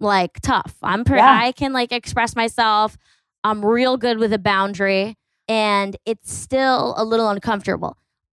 [0.00, 0.74] like tough.
[0.82, 1.40] I'm pretty yeah.
[1.42, 2.96] I can like express myself.
[3.44, 5.16] I'm real good with a boundary
[5.48, 7.96] and it's still a little uncomfortable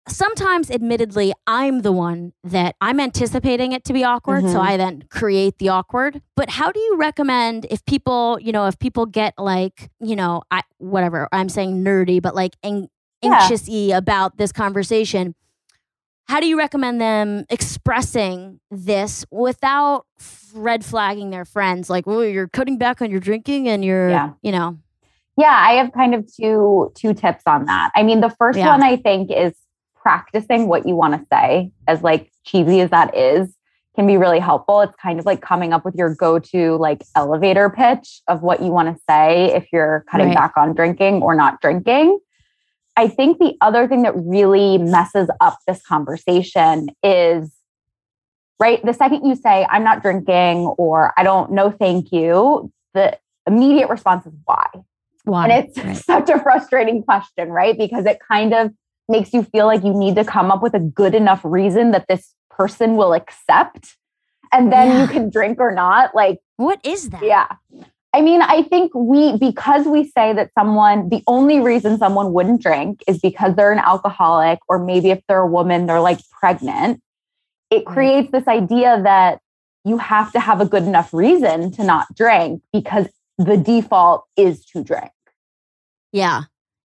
[0.09, 4.53] sometimes admittedly i'm the one that i'm anticipating it to be awkward mm-hmm.
[4.53, 8.67] so i then create the awkward but how do you recommend if people you know
[8.67, 12.89] if people get like you know i whatever i'm saying nerdy but like ang-
[13.23, 13.97] anxious yeah.
[13.97, 15.35] about this conversation
[16.27, 20.07] how do you recommend them expressing this without
[20.55, 24.33] red flagging their friends like well you're cutting back on your drinking and you're yeah.
[24.43, 24.79] you know
[25.39, 28.69] yeah i have kind of two two tips on that i mean the first yeah.
[28.69, 29.55] one i think is
[30.05, 33.57] practicing what you want to say, as like cheesy as that is,
[33.97, 34.83] can be really helpful.
[34.83, 38.61] It's kind of like coming up with your go to like elevator pitch of what
[38.63, 40.37] you want to say if you're cutting right.
[40.37, 42.19] back on drinking or not drinking.
[42.97, 47.51] I think the other thing that really messes up this conversation is
[48.61, 48.85] right.
[48.85, 53.89] The second you say, I'm not drinking or I don't know, thank you, the immediate
[53.89, 54.67] response is why.
[55.25, 55.49] Why?
[55.49, 55.97] And it's right.
[55.97, 57.77] such a frustrating question, right?
[57.77, 58.73] Because it kind of
[59.09, 62.07] makes you feel like you need to come up with a good enough reason that
[62.09, 63.97] this person will accept
[64.53, 65.03] and then yeah.
[65.03, 67.23] you can drink or not like what is that?
[67.23, 67.49] Yeah.
[68.13, 72.63] I mean i think we because we say that someone the only reason someone wouldn't
[72.63, 77.03] drink is because they're an alcoholic or maybe if they're a woman they're like pregnant
[77.71, 79.41] it creates this idea that
[79.85, 84.65] you have to have a good enough reason to not drink because the default is
[84.67, 85.11] to drink.
[86.13, 86.43] Yeah.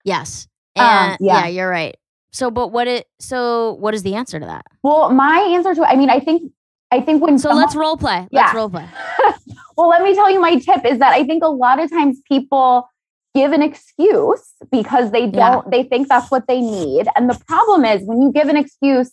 [0.03, 0.47] Yes.
[0.75, 1.41] Um, and yeah.
[1.41, 1.47] yeah.
[1.47, 1.95] you're right
[2.31, 3.07] so, but what it?
[3.19, 4.65] So, what is the answer to that?
[4.83, 6.51] Well, my answer to I mean, I think
[6.91, 8.27] I think when so someone, let's role play.
[8.31, 8.55] Let's yeah.
[8.55, 8.87] role play.
[9.77, 12.21] well, let me tell you my tip is that I think a lot of times
[12.27, 12.89] people
[13.33, 15.69] give an excuse because they don't yeah.
[15.69, 17.07] they think that's what they need.
[17.15, 19.11] And the problem is when you give an excuse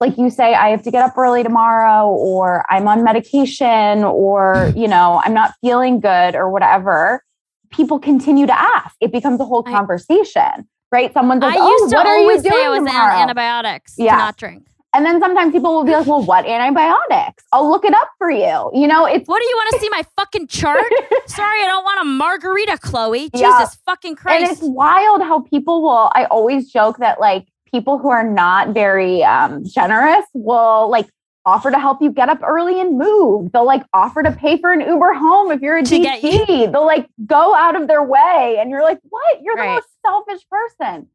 [0.00, 4.72] like you say I have to get up early tomorrow or I'm on medication or,
[4.76, 7.22] you know, I'm not feeling good or whatever,
[7.70, 8.94] people continue to ask.
[9.00, 11.12] It becomes a whole conversation right?
[11.12, 13.14] Someone says, I "Oh, used to what are you doing say I was tomorrow?
[13.14, 14.12] antibiotics yeah.
[14.12, 17.44] to not drink." And then sometimes people will be like, "Well, what antibiotics?
[17.52, 19.88] I'll look it up for you." You know, it's what do you want to see
[19.90, 20.84] my fucking chart?
[21.26, 23.28] Sorry, I don't want a margarita, Chloe.
[23.34, 23.58] Yeah.
[23.58, 24.42] Jesus fucking Christ!
[24.42, 26.12] And it's wild how people will.
[26.14, 31.08] I always joke that like people who are not very um, generous will like
[31.46, 33.52] offer to help you get up early and move.
[33.52, 36.72] They'll like offer to pay for an Uber home if you're a to DC.
[36.72, 39.42] They'll like go out of their way, and you're like, "What?
[39.42, 39.66] You're right.
[39.66, 41.08] the most selfish person."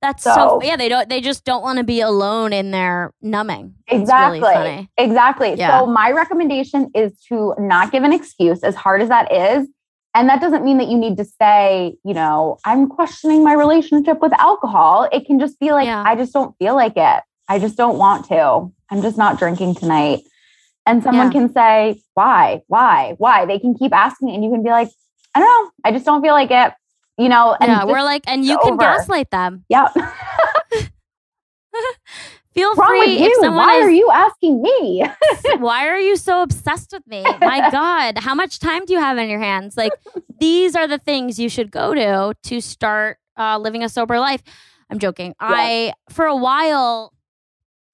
[0.00, 0.76] That's so, so, yeah.
[0.76, 1.08] They don't.
[1.08, 3.74] They just don't want to be alone in their numbing.
[3.86, 4.40] Exactly.
[4.40, 5.54] Really exactly.
[5.54, 5.80] Yeah.
[5.80, 9.68] So my recommendation is to not give an excuse, as hard as that is.
[10.14, 14.20] And that doesn't mean that you need to say, you know, I'm questioning my relationship
[14.20, 15.08] with alcohol.
[15.10, 16.02] It can just be like, Yeah.
[16.06, 17.22] I just don't feel like it.
[17.48, 18.70] I just don't want to.
[18.92, 20.20] I'm just not drinking tonight.
[20.84, 21.32] And someone Yeah.
[21.32, 23.46] can say, why, why, why?
[23.46, 24.88] They can keep asking, and you can be like,
[25.34, 25.70] I don't know.
[25.84, 26.74] I just don't feel like it.
[27.16, 28.80] You know, and yeah, we're like, and you can over.
[28.80, 29.64] gaslight them.
[29.68, 29.88] yeah.
[32.54, 35.02] Feel free if someone Why is are you asking me?
[35.58, 37.22] why are you so obsessed with me?
[37.40, 39.74] My God, how much time do you have in your hands?
[39.74, 39.92] Like,
[40.38, 44.42] these are the things you should go to to start uh, living a sober life.
[44.90, 45.34] I'm joking.
[45.40, 47.14] I, for a while,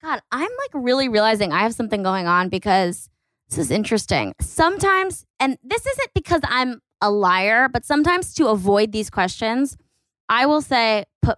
[0.01, 3.09] God, I'm like really realizing I have something going on because
[3.49, 4.33] this is interesting.
[4.39, 9.75] Sometimes, and this isn't because I'm a liar, but sometimes to avoid these questions,
[10.29, 11.37] I will say, put,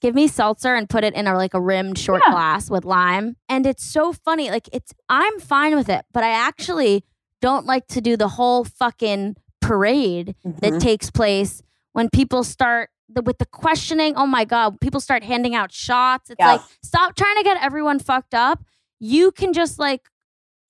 [0.00, 2.32] give me seltzer and put it in a like a rimmed short Yeah.
[2.32, 3.36] glass with lime.
[3.48, 4.50] And it's so funny.
[4.50, 7.04] Like it's I'm fine with it, but I actually
[7.40, 10.80] don't like to do the whole fucking parade that Mhm.
[10.80, 11.62] takes place
[11.92, 14.14] when people start the, with the questioning.
[14.16, 16.30] Oh my god, people start handing out shots.
[16.30, 16.52] It's Yeah.
[16.52, 18.62] like stop trying to get everyone fucked up.
[19.00, 20.02] You can just like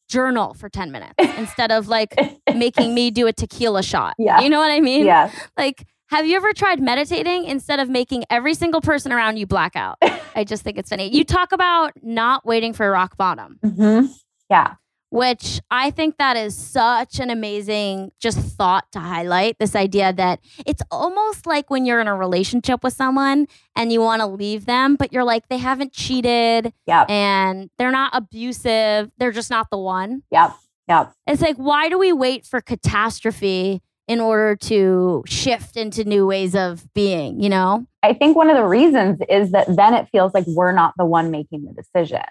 [0.08, 2.14] journal for 10 minutes instead of like
[2.54, 4.14] making me do a tequila shot.
[4.18, 4.40] Yeah.
[4.40, 5.06] You know what I mean?
[5.06, 5.30] yeah.
[5.56, 9.74] Like, have you ever tried meditating instead of making every single person around you black
[9.76, 9.96] out?
[10.34, 11.14] I just think it's funny.
[11.14, 14.06] You talk about not waiting for rock bottom, hmm
[14.50, 14.74] Yeah.
[15.12, 20.40] Which I think that is such an amazing just thought to highlight this idea that
[20.64, 23.46] it's almost like when you're in a relationship with someone
[23.76, 27.10] and you want to leave them, but you're like, they haven't cheated Yep.
[27.10, 29.10] and they're not abusive.
[29.18, 30.22] They're just not the one.
[30.30, 30.52] Yep.
[30.88, 31.12] Yep.
[31.26, 36.54] It's like, why do we wait for catastrophe in order to shift into new ways
[36.56, 37.86] of being, you know?
[38.02, 41.04] I think one of the reasons is that then it feels like we're not the
[41.04, 42.22] one making the decision.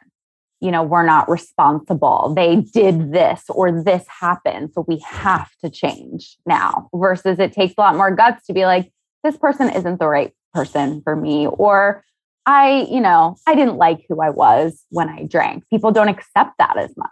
[0.61, 2.33] You know, we're not responsible.
[2.35, 4.71] They did this or this happened.
[4.73, 8.65] So we have to change now versus it takes a lot more guts to be
[8.65, 8.91] like,
[9.23, 11.47] this person isn't the right person for me.
[11.47, 12.03] Or
[12.45, 15.67] I, you know, I didn't like who I was when I drank.
[15.69, 17.09] People don't accept that as much.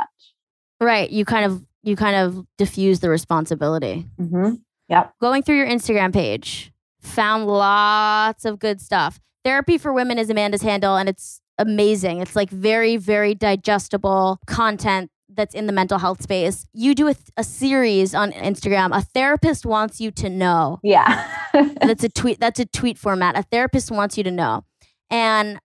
[0.80, 1.10] Right.
[1.10, 4.06] You kind of you kind of diffuse the responsibility.
[4.20, 4.56] Mm-hmm.
[4.90, 5.14] Yep.
[5.22, 9.20] Going through your Instagram page, found lots of good stuff.
[9.46, 12.22] Therapy for Women is Amanda's handle, and it's amazing.
[12.22, 16.66] It's like very, very digestible content that's in the mental health space.
[16.74, 18.98] You do a, a series on Instagram.
[18.98, 20.80] A therapist wants you to know.
[20.82, 21.28] Yeah.
[21.82, 24.64] that's a tweet that's a tweet format a therapist wants you to know
[25.10, 25.60] and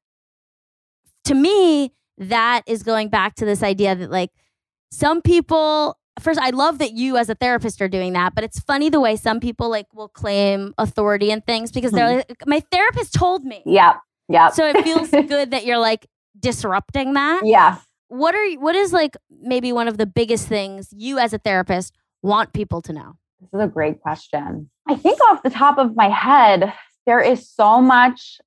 [1.25, 4.31] to me that is going back to this idea that like
[4.91, 8.61] some people first i love that you as a therapist are doing that but it's
[8.61, 12.29] funny the way some people like will claim authority and things because they're hmm.
[12.29, 13.97] like my therapist told me yep.
[14.29, 14.53] Yep.
[14.53, 16.07] so it feels good that you're like
[16.39, 17.79] disrupting that yeah.
[18.09, 21.95] what are what is like maybe one of the biggest things you as a therapist
[22.23, 24.71] want people to know This is a great question.
[24.89, 26.73] I think off the top of my head,
[27.07, 28.41] there is so much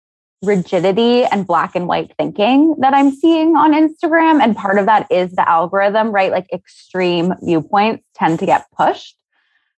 [0.43, 4.41] rigidity and black and white thinking that I'm seeing on Instagram.
[4.41, 6.31] And part of that is the algorithm, right?
[6.31, 9.16] Like extreme viewpoints tend to get pushed.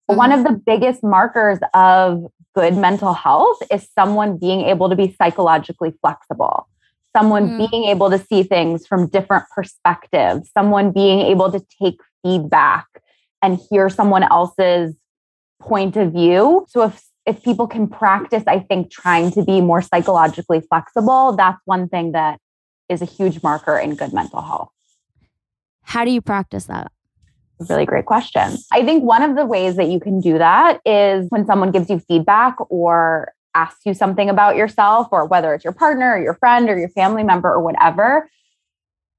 [0.08, 4.96] But One of the biggest markers of good mental health is someone being able to
[4.96, 6.68] be psychologically flexible,
[7.16, 7.70] someone Mm.
[7.70, 12.88] being able to see things from different perspectives, someone being able to take feedback
[13.42, 14.96] and hear someone else's
[15.62, 16.66] point of view.
[16.70, 21.60] So if if people can practice, I think trying to be more psychologically flexible, that's
[21.66, 22.40] one thing that
[22.88, 24.70] is a huge marker in good mental health.
[25.84, 26.92] how do you practice that
[27.70, 28.58] Really great question.
[28.72, 31.90] I think one of the ways that you can do that is when someone gives
[31.90, 36.36] you feedback or asks you something about yourself, or whether it's your partner or your
[36.36, 38.30] friend or your family member or whatever,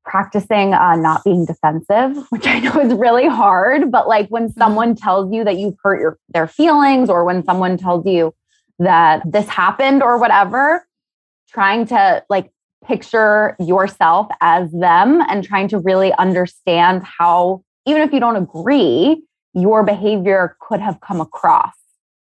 [0.05, 3.91] practicing uh, not being defensive, which I know is really hard.
[3.91, 7.77] But like when someone tells you that you've hurt your their feelings, or when someone
[7.77, 8.35] tells you
[8.79, 10.87] that this happened or whatever,
[11.51, 12.53] trying to like
[12.87, 19.23] picture yourself as them and trying to really understand how, even if you don't agree,
[19.55, 21.73] your behavior could have come across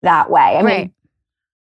[0.03, 0.41] that way.
[0.57, 0.93] I mean, Right.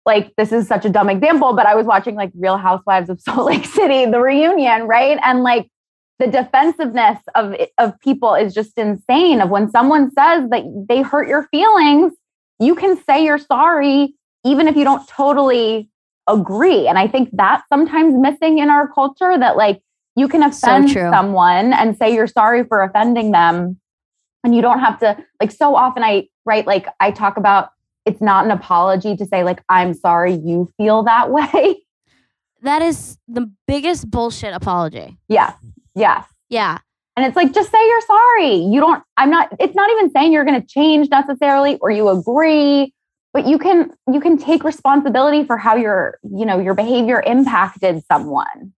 [0.05, 3.21] like this is such a dumb example, but I was watching like Real Housewives of
[3.25, 5.17] Salt Lake City, the reunion, right?
[5.23, 5.69] And like
[6.19, 9.41] the defensiveness of of people is just insane.
[9.41, 12.13] Of when someone says that they hurt your feelings,
[12.59, 14.13] you can say you're sorry,
[14.45, 15.89] even if you don't totally
[16.27, 16.87] agree.
[16.87, 19.81] And I think that's sometimes missing in our culture that like
[20.15, 21.09] you can offend true.
[21.11, 23.79] someone and say you're sorry for offending them.
[24.45, 27.69] And you don't have to, like, so often I, right, like I talk about
[28.05, 31.83] it's not an apology to say, like, I'm sorry you feel that way.
[32.61, 35.17] That is the biggest bullshit apology.
[35.27, 35.53] yes.
[35.95, 36.25] Yes.
[36.49, 36.77] Yeah.
[37.17, 38.55] And it's like, just say you're sorry.
[38.55, 42.07] You don't, I'm not, it's not even saying you're going to change necessarily or you
[42.09, 42.93] agree
[43.33, 48.01] but you can you can take responsibility for how your you know your behavior impacted
[48.09, 48.71] someone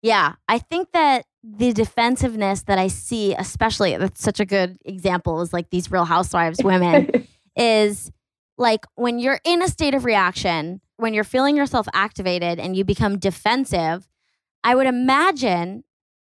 [0.00, 5.40] Yeah, I think that the defensiveness that I see, especially that's such a good example,
[5.40, 7.26] is like these Real Housewives women,
[7.56, 8.10] is
[8.58, 12.84] like when you're in a state of reaction, when you're feeling yourself activated and you
[12.84, 14.08] become defensive.
[14.64, 15.82] I would imagine,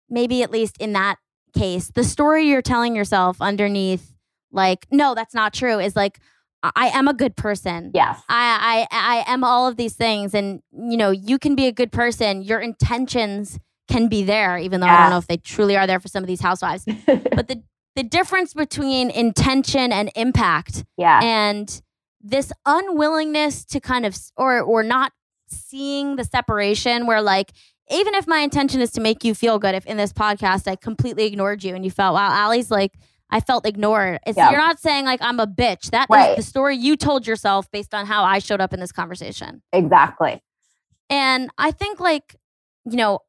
[0.10, 1.18] maybe at least in that
[1.56, 4.14] case, the story you're telling yourself underneath,
[4.52, 6.20] like, no, that's not true, is like,
[6.62, 7.92] I am a good person.
[7.94, 11.68] yes I, I I am all of these things, and you know you can be
[11.68, 12.42] a good person.
[12.42, 13.58] Your intentions
[13.90, 16.24] can be there, even though I don't know if they truly are there for some
[16.24, 16.86] of these housewives.
[17.06, 17.62] but the
[17.96, 21.82] the difference between intention and impact, yeah and
[22.22, 25.12] this unwillingness to kind of or or not
[25.48, 27.52] seeing the separation, where like
[27.92, 30.76] even if my intention is to make you feel good, if in this podcast I
[30.76, 32.94] completely ignored you and you felt wow, Allie's like.
[33.32, 34.20] I felt ignored.
[34.26, 34.50] It's, Yeah.
[34.50, 35.92] You're not saying like I'm a bitch.
[35.92, 36.36] That is Right.
[36.36, 39.62] the story you told yourself based on how I showed up in this conversation.
[39.72, 40.42] exactly
[41.12, 42.36] And I think like,
[42.86, 43.20] you know,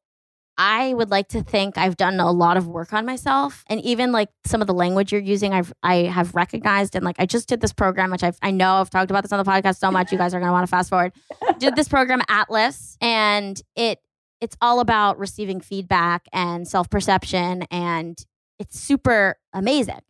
[0.63, 4.11] I would like to think I've done a lot of work on myself and even
[4.11, 7.49] like some of the language you're using I've I have recognized and like I just
[7.49, 9.89] did this program which I've I know I've talked about this on the podcast so
[9.89, 11.13] much you guys are going to want to fast forward.
[11.57, 13.99] did this program Atlas and it
[14.39, 18.23] it's all about receiving feedback and self-perception and
[18.59, 20.01] it's super amazing.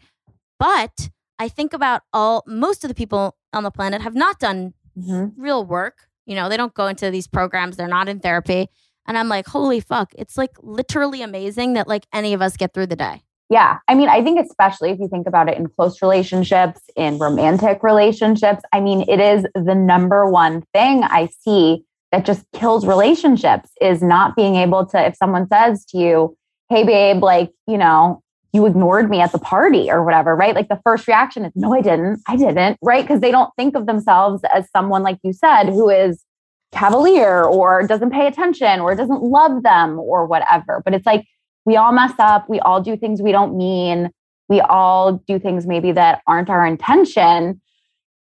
[0.60, 4.74] But I think about all most of the people on the planet have not done
[5.00, 5.32] Mhm.
[5.38, 6.08] real work.
[6.26, 8.68] You know, they don't go into these programs, they're not in therapy.
[9.08, 12.74] And I'm like, holy fuck, it's like literally amazing that like any of us get
[12.74, 13.24] through the day.
[13.50, 13.80] Yeah.
[13.90, 17.84] I mean, I think especially if you think about it in close relationships, in romantic
[17.84, 21.84] relationships, I mean, it is the number one thing I see
[22.14, 26.38] that just kills relationships is not being able to, if someone says to you,
[26.70, 28.22] hey, babe, like, you know,
[28.54, 30.56] you ignored me at the party or whatever, right?
[30.56, 32.22] Like the first reaction is, no, I didn't.
[32.28, 33.04] I didn't, right?
[33.04, 36.24] Because they don't think of themselves as someone, like you said, who is
[36.72, 40.82] cavalier or doesn't pay attention or doesn't love them or whatever.
[40.84, 41.26] But it's like,
[41.66, 42.50] we all mess up.
[42.50, 44.10] We all do things we don't mean.
[44.50, 47.62] We all do things maybe that aren't our intention.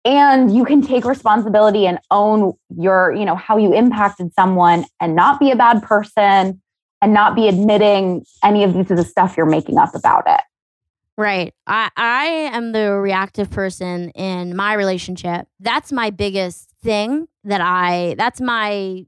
[0.03, 5.15] And you can take responsibility and own your, you know, how you impacted someone and
[5.15, 6.61] not be a bad person
[7.01, 10.41] and not be admitting any of these is the stuff you're making up about it.
[11.17, 11.53] Right.
[11.67, 15.47] I, I am the reactive person in my relationship.
[15.59, 19.05] That's my biggest thing that I, that's my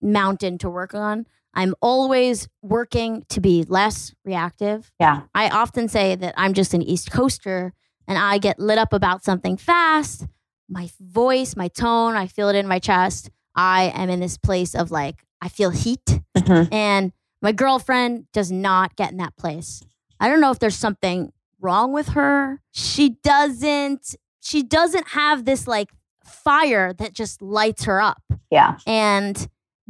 [0.00, 1.26] mountain to work on.
[1.54, 4.90] I'm always working to be less reactive.
[4.98, 5.22] Yeah.
[5.34, 7.72] I often say that I'm just an East Coaster
[8.06, 10.26] and I get lit up about something fast.
[10.68, 13.30] My voice, my tone, I feel it in my chest.
[13.54, 16.20] I am in this place of like, I feel heat.
[16.36, 16.74] Mm-hmm.
[16.74, 19.82] And my girlfriend does not get in that place.
[20.18, 22.60] I don't know if there's something wrong with her.
[22.72, 25.90] She doesn't, she doesn't have this like
[26.26, 28.22] fire that just lights her up.
[28.50, 28.78] Yeah.
[28.86, 29.48] And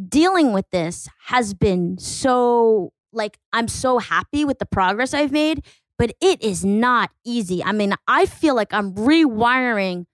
[0.08, 5.64] dealing with this has been so like I'm so happy with the progress I've made,
[5.98, 7.62] but it is not easy.
[7.62, 10.06] I mean, I feel like I'm rewiring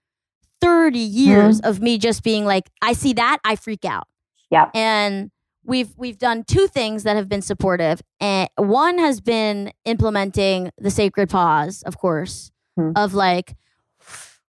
[0.61, 4.07] 30 years of me just being like, I see that, I freak out.
[4.51, 4.69] Yeah.
[4.75, 5.31] And
[5.65, 8.03] we've we've done two things that have been supportive.
[8.21, 12.93] And one has been implementing the sacred pause, of course, Hmm.
[12.95, 13.57] of like,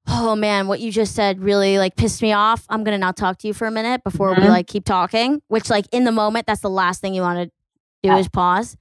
[0.09, 2.65] oh man, what you just said really like pissed me off.
[2.69, 4.49] I'm gonna not talk to you for a minute before we Mhm.
[4.49, 5.43] like keep talking.
[5.49, 7.53] Which like in the moment, that's the last thing you want to do
[8.09, 8.19] Yeah.
[8.19, 8.77] is pause.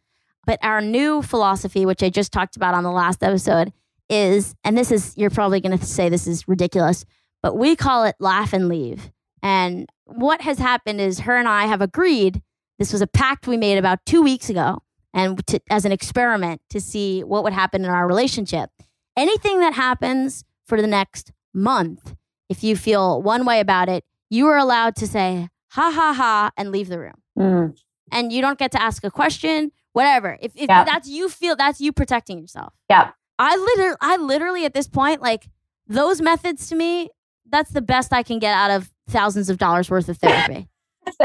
[0.46, 3.72] But our new philosophy, which I just talked about on the last episode,
[4.10, 7.06] is, and this is, you're probably to say this is ridiculous,
[7.44, 9.12] but we call it laugh and leave.
[9.44, 12.42] And what has happened is her and I have agreed,
[12.80, 14.82] this was a pact we made about two weeks ago,
[15.14, 18.72] and to, as an experiment to see what would happen in our relationship.
[19.16, 22.16] Anything that happens for the next month,
[22.50, 26.52] if you feel one way about it, you are allowed to say, ha ha ha,
[26.58, 27.78] and leave the room Mm.
[28.12, 30.38] and you don't get to ask a question, whatever.
[30.42, 30.84] If, if Yeah.
[30.84, 32.74] that's you feel that's you protecting yourself.
[32.90, 33.12] Yeah.
[33.40, 35.48] I literally I literally at this point like
[35.88, 37.10] those methods to me
[37.50, 40.68] that's the best I can get out of thousands of dollars worth of therapy.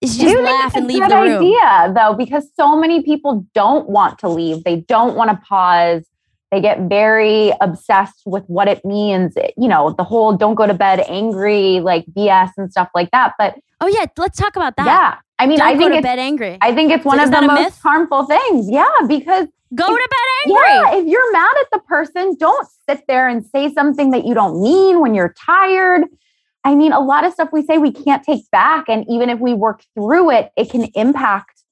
[0.00, 1.38] It's just laugh and leave the room.
[1.42, 4.62] idea though, because so many people don't want to leave.
[4.62, 6.04] They don't want to pause.
[6.54, 10.74] They get very obsessed with what it means, you know, the whole don't go to
[10.74, 13.32] bed angry, like BS and stuff like that.
[13.38, 14.86] But Oh yeah, let's talk about that.
[14.86, 16.58] yeah, I mean, Don't I go think to it's, bed angry.
[16.60, 17.78] I think it's one of the most myth?
[17.82, 18.70] harmful things.
[18.70, 20.62] Yeah, because go to bed angry.
[20.64, 24.32] yeah, if you're mad at the person, don't sit there and say something that you
[24.34, 26.04] don't mean when you're tired.
[26.62, 28.84] I mean, a lot of stuff we say we can't take back.
[28.88, 31.62] And even if we work through it, it can impact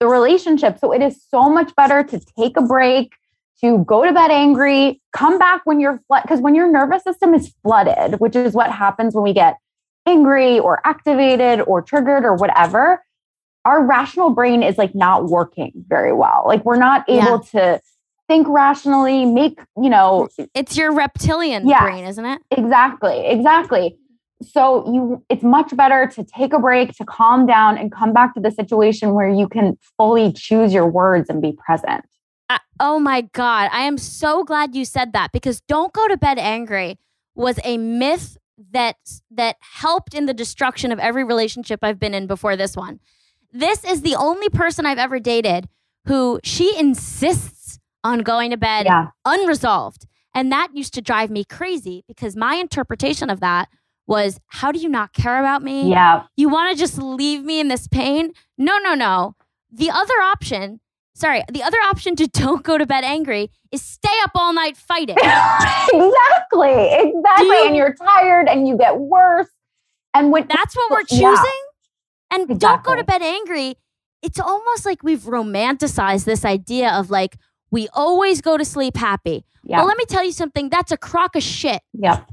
[0.00, 0.78] the relationship.
[0.80, 3.12] So it is so much better to take a break,
[3.62, 7.34] to go to bed angry, come back when you're flood because when your nervous system
[7.34, 9.56] is flooded, which is what happens when we get
[10.06, 13.02] angry or activated or triggered or whatever,
[13.64, 16.42] our rational brain is like not working very well.
[16.46, 17.76] Like we're not able yeah.
[17.76, 17.80] to
[18.28, 22.40] think rationally, make, you know, it's your reptilian yeah, brain, isn't it?
[22.50, 23.26] Exactly.
[23.26, 23.96] Exactly.
[24.50, 28.34] So you it's much better to take a break, to calm down and come back
[28.34, 32.04] to the situation where you can fully choose your words and be present.
[32.52, 36.18] Uh, oh my god, I am so glad you said that because don't go to
[36.18, 36.98] bed angry
[37.34, 38.36] was a myth
[38.72, 38.96] that
[39.30, 43.00] that helped in the destruction of every relationship I've been in before this one.
[43.52, 45.68] This is the only person I've ever dated
[46.06, 49.08] who she insists on going to bed yeah.
[49.24, 50.06] unresolved.
[50.34, 53.68] And that used to drive me crazy because my interpretation of that
[54.06, 55.90] was how do you not care about me?
[55.90, 56.24] Yeah.
[56.36, 58.32] You want to just leave me in this pain?
[58.58, 59.36] No, no, no.
[59.70, 60.80] The other option,
[61.14, 64.76] sorry, the other option to don't go to bed angry is stay up all night
[64.76, 65.16] fighting.
[65.20, 65.90] exactly.
[65.92, 67.46] Exactly.
[67.46, 69.48] You, and you're tired and you get worse.
[70.14, 71.24] And when that's what we're choosing.
[71.24, 71.48] Yeah.
[72.32, 72.58] And exactly.
[72.58, 73.76] don't go to bed angry.
[74.22, 77.36] It's almost like we've romanticized this idea of like,
[77.70, 79.44] we always go to sleep happy.
[79.64, 79.78] Yeah.
[79.78, 80.68] Well, let me tell you something.
[80.68, 81.82] That's a crock of shit.
[81.94, 82.28] Yep.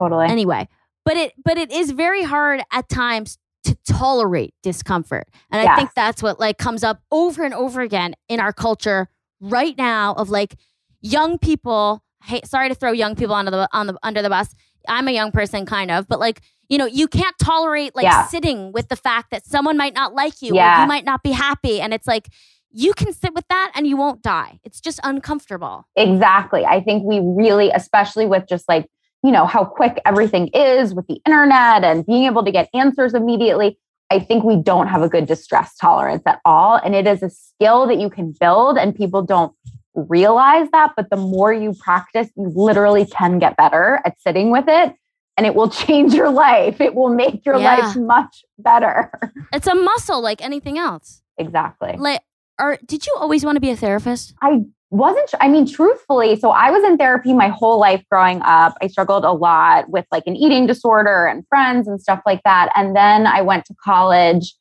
[0.00, 0.26] Totally.
[0.26, 0.68] Anyway,
[1.04, 5.28] but it but it is very hard at times to tolerate discomfort.
[5.50, 5.70] And yes.
[5.70, 9.08] I think that's what like comes up over and over again in our culture
[9.40, 10.56] right now of like
[11.00, 14.54] young people, hey, sorry to throw young people under the on the under the bus.
[14.88, 18.26] I'm a young person kind of, but like you know, you can't tolerate like yeah.
[18.26, 20.78] sitting with the fact that someone might not like you yeah.
[20.78, 21.80] or you might not be happy.
[21.80, 22.28] And it's like,
[22.70, 24.58] you can sit with that and you won't die.
[24.64, 25.86] It's just uncomfortable.
[25.96, 26.64] Exactly.
[26.64, 28.86] I think we really, especially with just like,
[29.22, 33.14] you know, how quick everything is with the internet and being able to get answers
[33.14, 33.78] immediately.
[34.10, 36.76] I think we don't have a good distress tolerance at all.
[36.76, 39.52] And it is a skill that you can build, and people don't
[39.94, 40.92] realize that.
[40.96, 44.94] But the more you practice, you literally can get better at sitting with it
[45.36, 46.80] and it will change your life.
[46.80, 47.76] It will make your yeah.
[47.76, 49.10] life much better.
[49.52, 51.22] It's a muscle like anything else.
[51.38, 51.94] Exactly.
[51.98, 52.22] Like,
[52.58, 54.34] or did you always want to be a therapist?
[54.40, 55.30] I wasn't.
[55.40, 58.76] I mean, truthfully, so I was in therapy my whole life growing up.
[58.80, 62.70] I struggled a lot with like an eating disorder and friends and stuff like that.
[62.76, 64.54] And then I went to college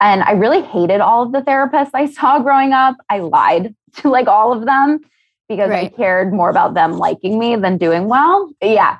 [0.00, 2.96] and I really hated all of the therapists I saw growing up.
[3.10, 5.00] I lied to like all of them
[5.48, 5.92] because right.
[5.92, 8.52] I cared more about them liking me than doing well.
[8.62, 8.96] Yeah.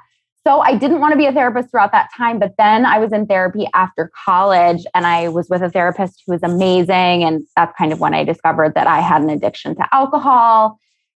[0.47, 3.13] So I didn't want to be a therapist throughout that time, but then I was
[3.13, 7.25] in therapy after college and I was with a therapist who was amazing.
[7.25, 10.79] And that's kind of when I discovered that I had an addiction to alcohol.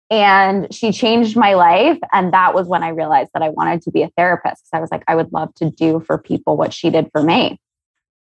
[0.09, 1.99] And she changed my life.
[2.11, 4.63] And that was when I realized that I wanted to be a therapist.
[4.73, 7.59] I was like, I would love to do for people what she did for me.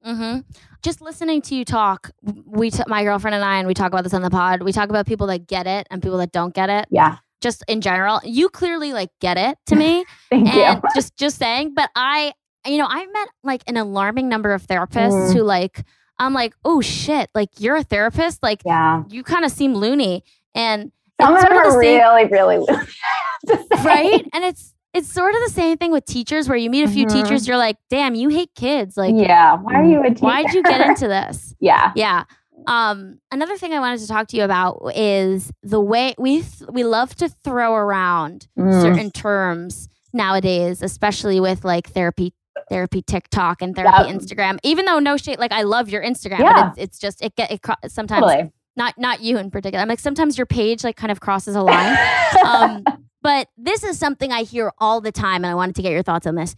[0.05, 0.41] Mm-hmm.
[0.83, 2.11] Just listening to you talk,
[2.45, 4.63] we, t- my girlfriend and I, and we talk about this on the pod.
[4.63, 6.87] We talk about people that get it and people that don't get it.
[6.91, 8.21] Yeah just in general.
[8.25, 10.05] You clearly like get it to me.
[10.31, 10.91] Thank and you.
[10.95, 12.33] Just just saying, but I
[12.67, 15.35] you know, I've met like an alarming number of therapists mm.
[15.35, 15.85] who like
[16.19, 18.43] I'm like, "Oh shit, like you're a therapist?
[18.43, 19.05] Like yeah.
[19.09, 20.25] you kind of seem loony."
[20.55, 23.65] And some of them are the really really loony.
[23.85, 24.27] right?
[24.33, 27.07] And it's it's sort of the same thing with teachers where you meet a few
[27.07, 27.23] mm-hmm.
[27.23, 28.97] teachers, you're like, damn, you hate kids.
[28.97, 30.25] Like, yeah, why are you a teacher?
[30.25, 31.55] Why'd you get into this?
[31.61, 31.93] yeah.
[31.95, 32.25] Yeah.
[32.67, 36.71] Um, another thing I wanted to talk to you about is the way we th-
[36.71, 38.83] we love to throw around mm.
[38.83, 42.35] certain terms nowadays, especially with like therapy
[42.69, 44.59] therapy TikTok and therapy Instagram.
[44.63, 46.53] Even though no shade, like I love your Instagram, yeah.
[46.53, 48.53] but it's, it's just it get it sometimes totally.
[48.77, 49.83] not not you in particular.
[49.83, 51.97] I'm like sometimes your page like kind of crosses a line.
[52.45, 52.85] um,
[53.23, 56.03] but this is something I hear all the time, and I wanted to get your
[56.03, 56.55] thoughts on this.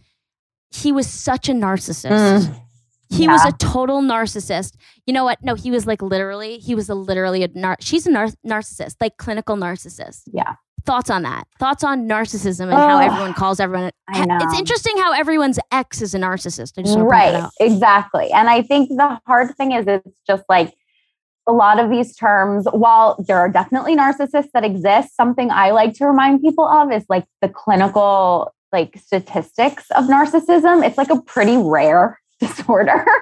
[0.73, 2.47] He was such a narcissist.
[2.47, 2.61] Mm.
[3.11, 3.33] He yeah.
[3.33, 4.75] was a total narcissist.
[5.05, 5.43] You know what?
[5.43, 8.95] No, he was like literally, he was a literally a nar- she's a nar- narcissist,
[9.01, 10.21] like clinical narcissist.
[10.31, 10.55] Yeah.
[10.85, 11.45] Thoughts on that?
[11.59, 13.91] Thoughts on narcissism and oh, how everyone calls everyone.
[14.07, 14.39] I know.
[14.41, 16.73] It's interesting how everyone's ex is a narcissist.
[16.77, 18.31] I just right, exactly.
[18.31, 20.73] And I think the hard thing is, it's just like
[21.47, 22.65] a lot of these terms.
[22.71, 27.03] While there are definitely narcissists that exist, something I like to remind people of is
[27.09, 30.83] like the clinical like statistics of narcissism.
[30.83, 33.05] It's like a pretty rare disorder.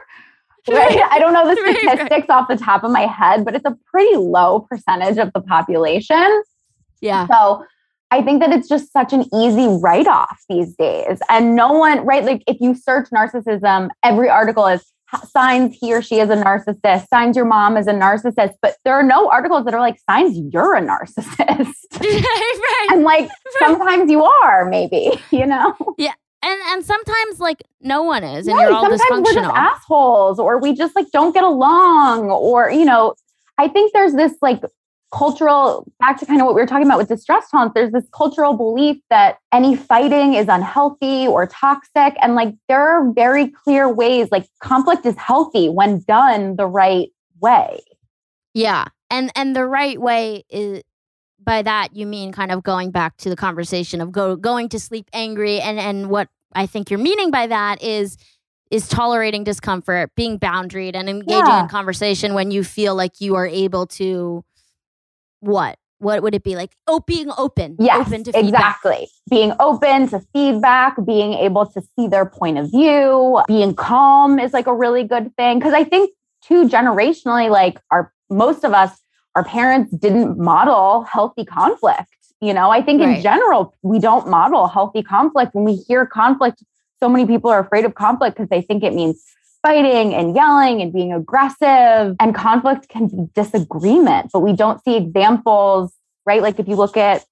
[0.68, 1.02] Right?
[1.10, 4.18] I don't know the statistics off the top of my head, but it's a pretty
[4.18, 6.44] low percentage of the population.
[7.02, 7.26] Yeah.
[7.26, 7.66] So
[8.12, 11.20] I think that it's just such an easy write off these days.
[11.30, 12.24] And no one, right?
[12.24, 14.92] Like if you search narcissism, every article is
[15.32, 18.94] signs he or she is a narcissist, signs your mom is a narcissist, but there
[18.94, 21.74] are no articles that are like signs you're a narcissist.
[22.00, 22.88] right.
[22.92, 25.76] And like sometimes you are, maybe, you know?
[25.98, 26.14] Yeah.
[26.42, 29.36] And and sometimes like no one is, and right, you're all sometimes dysfunctional.
[29.36, 33.16] We're just assholes, or we just like don't get along, or you know,
[33.58, 34.62] I think there's this like
[35.12, 38.08] cultural back to kind of what we were talking about with distress tolerance there's this
[38.14, 43.92] cultural belief that any fighting is unhealthy or toxic and like there are very clear
[43.92, 47.10] ways like conflict is healthy when done the right
[47.40, 47.80] way
[48.54, 50.84] yeah and and the right way is
[51.50, 54.80] by that you mean kind of going back to the conversation of go going to
[54.80, 58.18] sleep angry and and what I think you're meaning by that is
[58.70, 61.62] is tolerating discomfort, being boundaried and engaging Yeah.
[61.64, 64.44] in conversation when you feel like you are able to
[65.40, 65.78] what?
[65.98, 66.72] What would it be like?
[66.88, 67.76] Oh, being open.
[67.80, 68.78] Yes, open to feedback.
[68.78, 69.10] exactly.
[69.30, 74.54] Being open to feedback, being able to see their point of view, being calm is
[74.54, 75.60] like a really good thing.
[75.60, 76.12] Cause I think
[76.44, 79.02] too generationally, like our most of us,
[79.36, 82.08] our parents didn't model healthy conflict.
[82.42, 83.18] You know, I think Right.
[83.18, 85.54] in general, we don't model healthy conflict.
[85.54, 86.64] When we hear conflict,
[87.00, 89.24] so many people are afraid of conflict because they think it means
[89.62, 92.16] fighting and yelling and being aggressive.
[92.20, 95.94] And conflict can be disagreement, but we don't see examples,
[96.26, 96.42] right?
[96.42, 97.26] Like if you look at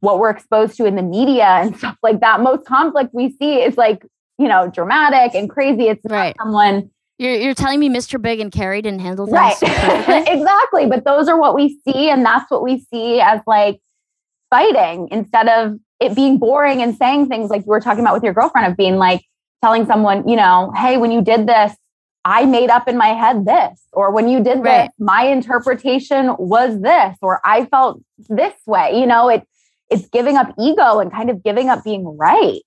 [0.00, 3.56] what we're exposed to in the media and stuff like that, most conflict we see
[3.56, 4.06] is like,
[4.38, 5.88] you know, dramatic and crazy.
[5.88, 6.36] It's not Right.
[6.40, 8.20] someone You're you're telling me Mr.
[8.20, 12.24] Big and Carrie didn't handle things right exactly but those are what we see and
[12.24, 13.80] that's what we see as like
[14.50, 18.22] fighting instead of it being boring and saying things like you were talking about with
[18.22, 19.22] your girlfriend of being like
[19.62, 21.72] telling someone you know hey when you did this
[22.24, 24.86] i made up in my head this or when you did Right.
[24.86, 29.46] this my interpretation was this or i felt this way you know it
[29.90, 32.60] it's giving up ego and kind of giving up being right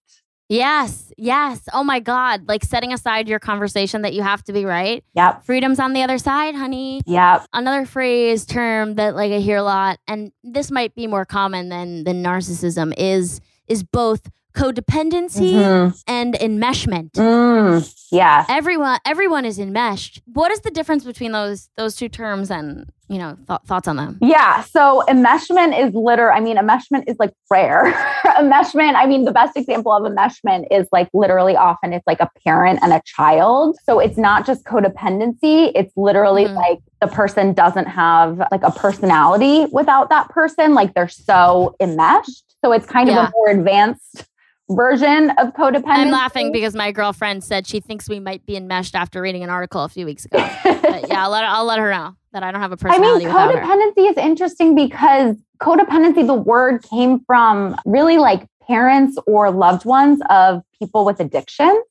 [0.50, 1.62] Yes, yes.
[1.74, 2.48] Oh my God.
[2.48, 5.04] Like setting aside your conversation that you have to be right.
[5.14, 7.02] yep Freedom's on the other side, honey.
[7.06, 11.26] yep another phrase term that like I hear a lot, and this might be more
[11.26, 16.04] common than than narcissism is is both codependency Mhm.
[16.08, 17.12] and enmeshment.
[17.12, 20.22] Mm, yes Everyone everyone is enmeshed.
[20.26, 23.96] What is the difference between those those two terms and you know th- thoughts on
[23.96, 24.18] them?
[24.22, 24.64] Yeah.
[24.64, 26.32] So enmeshment is liter.
[26.32, 27.84] I mean, enmeshment is like prayer.
[28.26, 28.96] enmeshment.
[28.96, 32.80] I mean, the best example of enmeshment is like literally often it's like a parent
[32.82, 33.78] and a child.
[33.84, 35.72] So it's not just codependency.
[35.76, 36.56] It's literally Mhm.
[36.56, 40.74] like the person doesn't have like a personality without that person.
[40.74, 42.44] Like they're so enmeshed.
[42.64, 44.26] So it's kind of a more advanced
[44.70, 45.84] version of codependency.
[45.88, 49.50] I'm laughing because my girlfriend said she thinks we might be enmeshed after reading an
[49.50, 50.40] article a few weeks ago.
[50.64, 53.00] But yeah, I'll let her, I'll let her know that I don't have a I
[53.00, 53.62] mean, personality without her.
[53.62, 60.22] codependency is interesting because codependency, the word came from really like parents or loved ones
[60.30, 61.82] of people with addiction.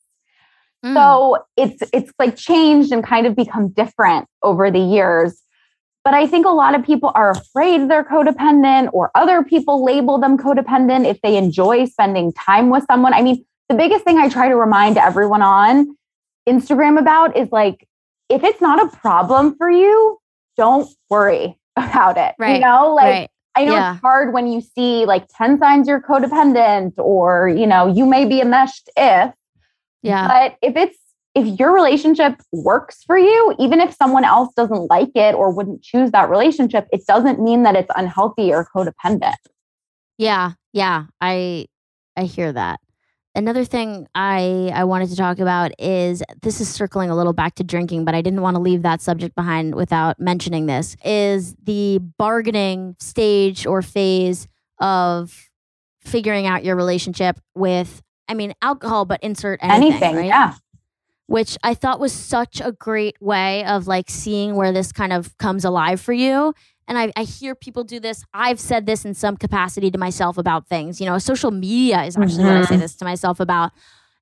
[0.84, 0.94] Mm.
[0.94, 5.42] So it's it's like changed and kind of become different over the years.
[6.04, 10.18] But I think a lot of people are afraid they're codependent or other people label
[10.18, 13.12] them codependent if they enjoy spending time with someone.
[13.14, 15.96] I mean, the biggest thing I try to remind everyone on
[16.48, 17.88] Instagram about is like
[18.28, 20.20] if it's not a problem for you,
[20.56, 22.34] don't worry about it.
[22.38, 22.56] Right.
[22.56, 23.30] You know, like right.
[23.54, 23.92] I know Yeah.
[23.94, 28.24] it's hard when you see like 10 signs you're codependent or, you know, you may
[28.26, 29.32] be enmeshed if,
[30.02, 30.28] Yeah.
[30.28, 30.98] but if it's,
[31.34, 35.82] if your relationship works for you, even if someone else doesn't like it or wouldn't
[35.82, 39.34] choose that relationship, it doesn't mean that it's unhealthy or codependent.
[40.16, 41.66] Yeah, yeah, I
[42.16, 42.80] I hear that.
[43.36, 47.54] Another thing I I wanted to talk about is this is circling a little back
[47.56, 50.96] to drinking, but I didn't want to leave that subject behind without mentioning this.
[51.04, 54.48] Is the bargaining stage or phase
[54.80, 55.50] of
[56.00, 60.16] figuring out your relationship with I mean alcohol, but insert anything, Anything.
[60.16, 60.26] right?
[60.26, 60.54] Yeah.
[61.26, 65.36] which I thought was such a great way of like seeing where this kind of
[65.38, 66.54] comes alive for you.
[66.88, 68.24] And I, I hear people do this.
[68.32, 71.00] I've said this in some capacity to myself about things.
[71.00, 72.80] You know, social media is actually what I say Mhm.
[72.80, 73.72] this to myself about.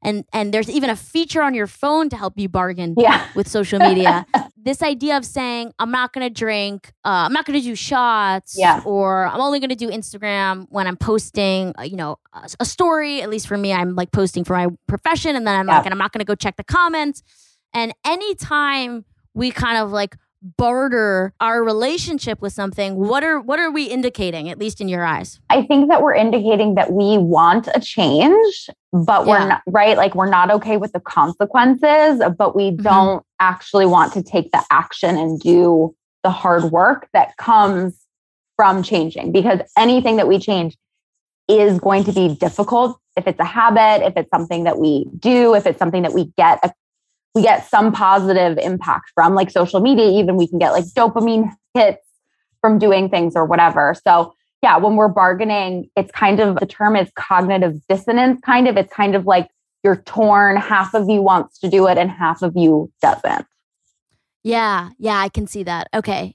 [0.03, 3.27] And and there's even a feature on your phone to help you bargain Yeah.
[3.35, 4.27] with social media.
[4.57, 7.75] this idea of saying I'm not going to drink, uh, I'm not going to do
[7.75, 8.81] shots, Yeah.
[8.85, 12.65] or I'm only going to do Instagram when I'm posting, uh, you know, a, a
[12.67, 13.23] story.
[13.23, 15.77] At least for me, I'm like posting for my profession, and then I'm Yeah.
[15.79, 17.23] like, and I'm not going to go check the comments.
[17.73, 19.05] And anytime
[19.35, 20.17] we kind of like
[20.57, 24.49] barter our relationship with something, what are what are we indicating?
[24.51, 28.69] At least in your eyes, I think that we're indicating that we want a change,
[28.93, 29.97] but we're not right.
[29.97, 32.83] Like we're not okay with the consequences, but we Mhm.
[32.83, 37.99] don't actually want to take the action and do the hard work that comes
[38.57, 40.77] from changing because anything that we change
[41.49, 45.55] is going to be difficult if it's a habit, if it's something that we do,
[45.55, 46.73] if it's something that we get a
[47.35, 51.51] we get some positive impact from like social media even we can get like dopamine
[51.75, 52.07] hits
[52.61, 53.95] from doing things or whatever.
[54.07, 58.79] So yeah, when we're bargaining, it's kind of the term is cognitive dissonance, kind of.
[58.79, 59.51] It's kind of like
[59.83, 63.45] you're torn, half of you wants to do it and half of you doesn't.
[64.43, 65.89] yeah, yeah, I can see that.
[65.93, 66.35] Okay,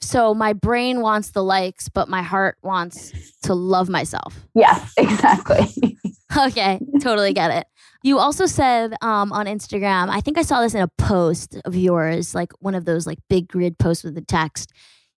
[0.00, 4.46] so my brain wants the likes, but my heart wants to love myself.
[4.54, 5.98] Yes, exactly.
[6.38, 7.66] okay, totally get it.
[8.02, 11.76] You also said um, on Instagram, I think I saw this in a post of
[11.76, 14.72] yours, like one of those like big grid posts with the text.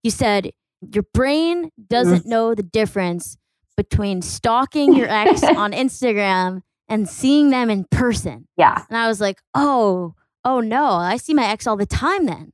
[0.02, 3.36] You said your brain doesn't know the difference
[3.76, 8.48] between stalking your ex on Instagram and seeing them in person.
[8.56, 8.82] Yeah.
[8.88, 10.14] And I was like, oh,
[10.44, 12.52] oh no, I see my ex all the time then.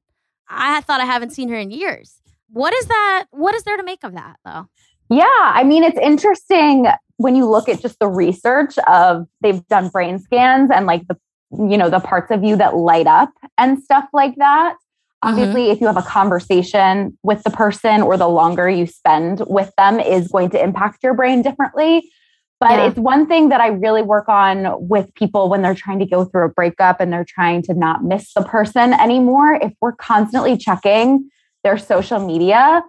[0.49, 2.21] I thought I haven't seen her in years.
[2.51, 3.27] What is that?
[3.31, 4.69] What is there to make of that though?
[5.09, 5.25] Yeah.
[5.29, 6.87] I mean, it's interesting
[7.17, 11.17] when you look at just the research of they've done brain scans and like the,
[11.53, 14.77] you know, the parts of you that light up and stuff like that.
[15.23, 15.73] Obviously, mm-hmm.
[15.73, 19.99] if you have a conversation with the person or the longer you spend with them
[19.99, 22.11] is going to impact your brain differently.
[22.59, 22.87] But yeah.
[22.87, 26.25] it's one thing that I really work on with people when they're trying to go
[26.25, 29.55] through a breakup and they're trying to not miss the person anymore.
[29.55, 31.31] If we're constantly checking
[31.65, 32.83] their social media,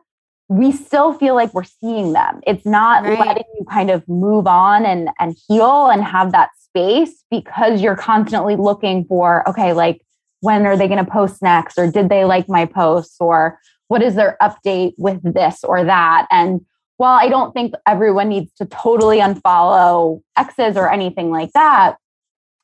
[0.49, 2.39] we still feel like we're seeing them.
[2.47, 3.19] It's not right.
[3.19, 7.97] letting you kind of move on and, and heal and have that space because you're
[7.97, 10.01] constantly looking for, okay, like
[10.39, 11.77] when are they going to post next?
[11.77, 13.17] Or did they like my posts?
[13.19, 13.59] Or
[13.89, 16.27] what is their update with this or that?
[16.31, 16.61] And
[16.97, 21.97] while I don't think everyone needs to totally unfollow exes or anything like that,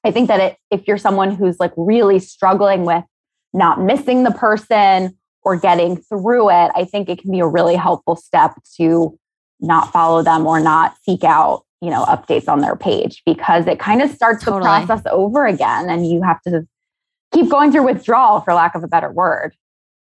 [0.03, 3.03] I think that it, if you're someone who's like really struggling with
[3.53, 7.75] not missing the person or getting through it, I think it can be a really
[7.75, 9.17] helpful step to
[9.59, 13.79] not follow them or not seek out, you know, updates on their page because it
[13.79, 14.61] kind of starts totally.
[14.61, 16.67] the process over again and you have to
[17.33, 19.55] keep going through withdrawal for lack of a better word.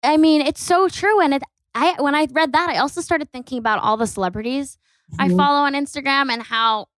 [0.03, 1.43] I mean, it's so true and it
[1.77, 4.79] I when I read that, I also started thinking about all the celebrities
[5.13, 5.33] mm-hmm.
[5.33, 6.89] I follow on Instagram and how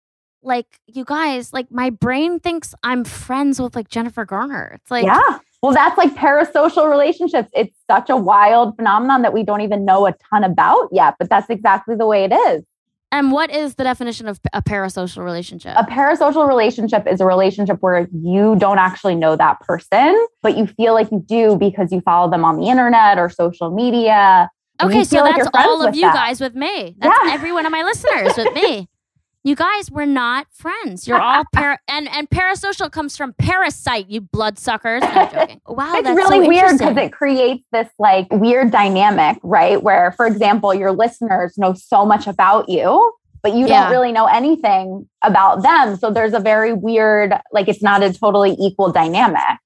[0.42, 4.72] like you guys, like my brain thinks I'm friends with like Jennifer Garner.
[4.80, 5.38] It's like Yeah.
[5.60, 7.50] Well, that's like parasocial relationships.
[7.52, 11.28] It's such a wild phenomenon that we don't even know a ton about yet, but
[11.28, 12.62] that's exactly the way it is.
[13.10, 15.74] And what is the definition of a parasocial relationship?
[15.76, 20.66] A parasocial relationship is a relationship where you don't actually know that person, but you
[20.66, 24.48] feel like you do because you follow them on the internet or social media
[24.80, 26.14] Okay, so like that's all of you that.
[26.14, 26.94] guys with me.
[26.98, 27.32] That's yeah.
[27.32, 28.88] every one of my listeners with me.
[29.44, 31.06] You guys were not friends.
[31.06, 34.10] You're all para- and and parasocial comes from parasite.
[34.10, 35.00] You bloodsuckers.
[35.00, 35.08] No,
[35.68, 39.82] wow, it's really so weird because it creates this like weird dynamic, right?
[39.82, 43.12] Where, for example, your listeners know so much about you,
[43.42, 43.84] but you yeah.
[43.84, 45.96] don't really know anything about them.
[45.96, 49.58] So there's a very weird, like it's not a totally equal dynamic.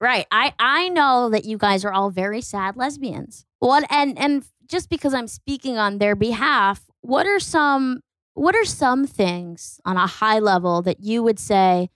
[0.00, 0.26] Right.
[0.30, 3.44] I I know that you guys are all very sad lesbians.
[3.58, 8.00] What and and just because I'm speaking on their behalf, what are some
[8.34, 11.88] what are some things on a high level that you would say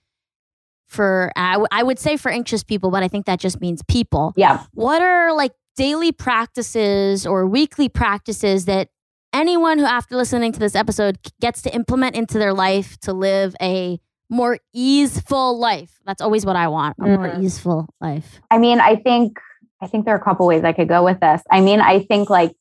[0.88, 3.82] for I, w- I would say for anxious people, but I think that just means
[3.88, 4.32] people.
[4.36, 4.64] Yeah.
[4.72, 8.88] What are like daily practices or weekly practices that
[9.32, 13.54] anyone who after listening to this episode gets to implement into their life to live
[13.60, 16.00] a more easeful life.
[16.06, 17.42] That's always what I want, a more mm.
[17.44, 18.40] easeful life.
[18.50, 19.38] I mean, I think
[19.82, 21.42] I think there are a couple ways I could go with this.
[21.50, 22.54] I mean, I think like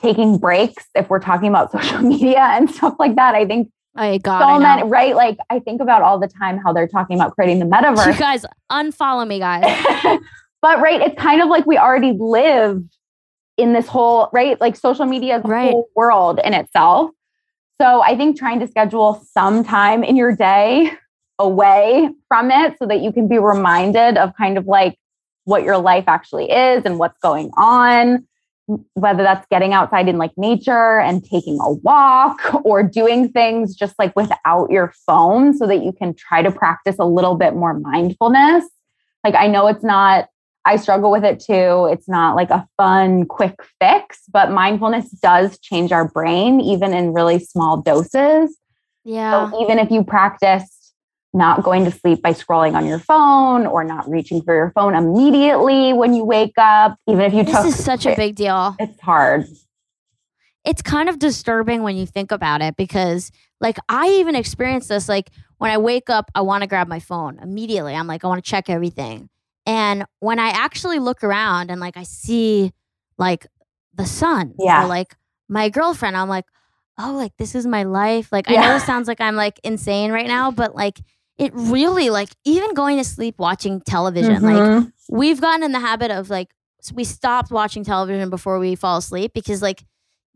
[0.00, 3.34] taking breaks if we're talking about social media and stuff like that.
[3.34, 5.14] I think I got so many, right?
[5.14, 8.12] Like I think about all the time how they're talking about creating the metaverse.
[8.12, 9.64] You guys, unfollow me, guys.
[10.62, 12.82] but right, it's kind of like we already live
[13.56, 15.70] in this whole right, like social media is a right.
[15.70, 17.10] whole world in itself.
[17.80, 20.92] So I think trying to schedule some time in your day
[21.38, 24.98] away from it so that you can be reminded of kind of like
[25.44, 28.26] what your life actually is and what's going on
[28.94, 33.94] whether that's getting outside in like nature and taking a walk or doing things just
[33.98, 37.78] like without your phone so that you can try to practice a little bit more
[37.78, 38.64] mindfulness.
[39.24, 40.28] Like, I know it's not,
[40.64, 41.88] I struggle with it too.
[41.90, 47.12] It's not like a fun, quick fix, but mindfulness does change our brain, even in
[47.12, 48.56] really small doses.
[49.04, 49.50] Yeah.
[49.50, 50.79] So even if you practice
[51.32, 54.94] not going to sleep by scrolling on your phone or not reaching for your phone
[54.94, 58.74] immediately when you wake up even if you this took is such a big deal.
[58.78, 59.46] It's hard.
[60.64, 65.08] It's kind of disturbing when you think about it because like i even experienced this
[65.08, 67.94] like when i wake up i want to grab my phone immediately.
[67.94, 69.28] I'm like i want to check everything.
[69.66, 72.72] And when i actually look around and like i see
[73.18, 73.46] like
[73.94, 74.84] the sun yeah.
[74.84, 75.16] or like
[75.48, 76.46] my girlfriend i'm like
[76.98, 78.32] oh like this is my life.
[78.32, 78.60] Like yeah.
[78.60, 80.98] i know it sounds like i'm like insane right now but like
[81.40, 84.84] it really like even going to sleep watching television mm-hmm.
[84.84, 86.48] like we've gotten in the habit of like
[86.92, 89.82] we stopped watching television before we fall asleep because like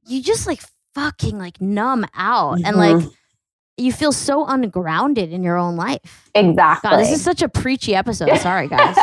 [0.07, 0.63] you just like
[0.95, 2.67] fucking like numb out mm-hmm.
[2.67, 3.05] and like
[3.77, 7.95] you feel so ungrounded in your own life exactly God, this is such a preachy
[7.95, 8.97] episode sorry guys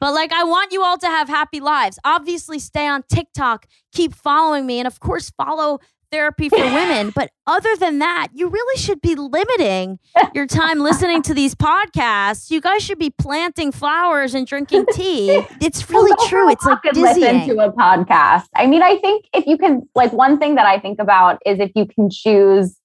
[0.00, 1.98] But like, I want you all to have happy lives.
[2.04, 5.78] Obviously, stay on TikTok, keep following me, and of course, follow
[6.10, 7.10] therapy for women.
[7.14, 9.98] But other than that, you really should be limiting
[10.34, 12.50] your time listening to these podcasts.
[12.50, 15.44] You guys should be planting flowers and drinking tea.
[15.60, 16.50] It's really true.
[16.50, 18.46] It's like listen to a podcast.
[18.54, 21.58] I mean, I think if you can, like, one thing that I think about is
[21.60, 22.76] if you can choose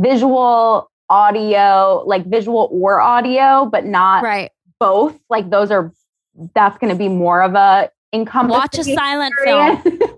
[0.00, 4.50] visual, audio, like visual or audio, but not right.
[4.78, 5.18] both.
[5.28, 5.92] Like, those are
[6.54, 8.48] that's going to be more of a income.
[8.48, 9.82] Watch a silent film.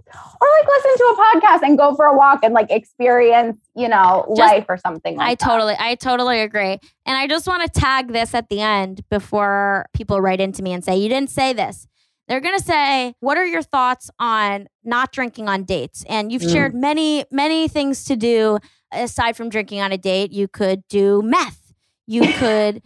[0.45, 3.89] or like listen to a podcast and go for a walk and like experience, you
[3.89, 5.41] know, just, life or something like I that.
[5.41, 6.79] totally, I totally agree.
[7.07, 10.73] And I just want to tag this at the end before people write into me
[10.73, 11.87] and say, you didn't say this.
[12.29, 16.05] They're going to say, what are your thoughts on not drinking on dates?
[16.09, 16.53] And you've mm.
[16.53, 18.59] shared many, many things to do
[18.93, 20.33] aside from drinking on a date.
[20.33, 21.61] You could do meth.
[22.07, 22.83] You could,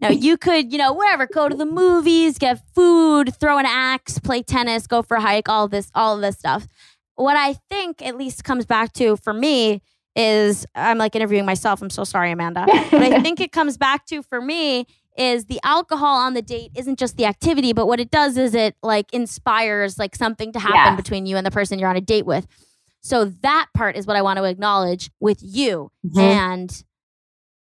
[0.00, 4.18] no, you could, you know, wherever, go to the movies, get food, throw an axe,
[4.18, 6.66] play tennis, go for a hike, all this, all of this stuff
[7.16, 9.82] what I think at least comes back to for me
[10.14, 11.80] is I'm like interviewing myself.
[11.82, 12.66] I'm so sorry, Amanda.
[12.90, 14.86] but I think it comes back to for me
[15.16, 18.54] is the alcohol on the date isn't just the activity, but what it does is
[18.54, 20.96] it like inspires like something to happen yeah.
[20.96, 22.46] between you and the person you're on a date with.
[23.02, 25.90] So that part is what I want to acknowledge with you.
[26.06, 26.18] Mm-hmm.
[26.18, 26.84] And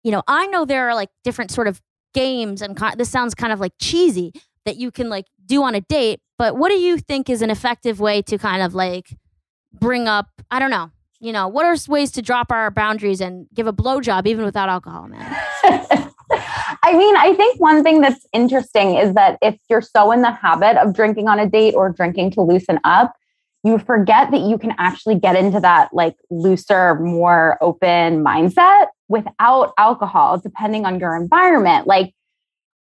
[0.02, 1.80] you know, I know there are like different sort of
[2.14, 4.32] games and con- this sounds kind of like cheesy
[4.64, 7.50] that you can like do on a date, but what do you think is an
[7.50, 9.16] effective way to kind of like
[9.80, 13.46] bring up, I don't know, you know, what are ways to drop our boundaries and
[13.54, 15.24] give a blowjob even without alcohol, man?
[16.82, 20.30] I mean, I think one thing that's interesting is that if you're so in the
[20.30, 23.14] habit of drinking on a date or drinking to loosen up,
[23.64, 29.72] you forget that you can actually get into that like looser, more open mindset without
[29.78, 31.86] alcohol, depending on your environment.
[31.86, 32.14] Like,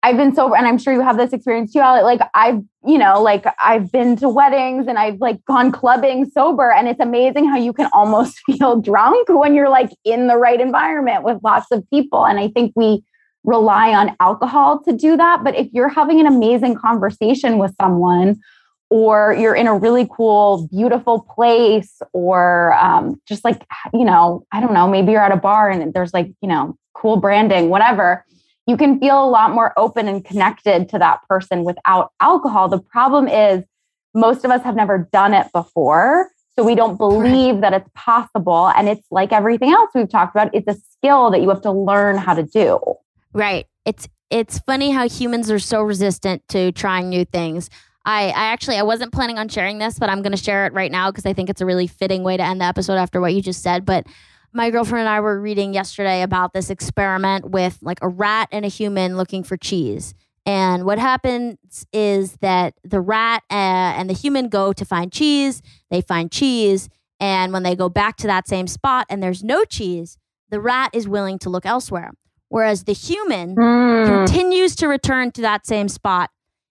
[0.04, 1.78] I've been sober and I'm sure you have this experience too.
[1.78, 6.70] Like I've, you know, like I've been to weddings and I've like gone clubbing sober
[6.70, 10.60] and it's amazing how you can almost feel drunk when you're like in the right
[10.60, 12.26] environment with lots of people.
[12.26, 13.02] And I think we
[13.44, 15.42] rely on alcohol to do that.
[15.42, 18.42] But if you're having an amazing conversation with someone
[18.90, 24.60] or you're in a really cool, beautiful place or um, just like, you know, I
[24.60, 28.26] don't know, maybe you're at a bar and there's like, you know, cool branding, whatever
[28.66, 32.68] you can feel a lot more open and connected to that person without alcohol.
[32.68, 33.64] The problem is
[34.14, 36.30] most of us have never done it before.
[36.56, 38.68] So we don't believe that it's possible.
[38.68, 41.72] And it's like everything else we've talked about, it's a skill that you have to
[41.72, 42.78] learn how to do.
[43.32, 43.66] Right.
[43.84, 47.70] It's it's funny how humans are so resistant to trying new things.
[48.06, 50.92] I, I actually I wasn't planning on sharing this, but I'm gonna share it right
[50.92, 53.34] now because I think it's a really fitting way to end the episode after what
[53.34, 53.84] you just said.
[53.84, 54.06] But
[54.54, 58.64] my girlfriend and I were reading yesterday about this experiment with like a rat and
[58.64, 60.14] a human looking for cheese.
[60.46, 65.60] And what happens is that the rat uh, and the human go to find cheese,
[65.90, 66.88] they find cheese,
[67.18, 70.18] and when they go back to that same spot and there's no cheese,
[70.50, 72.12] the rat is willing to look elsewhere.
[72.48, 74.06] Whereas the human mm.
[74.06, 76.30] continues to return to that same spot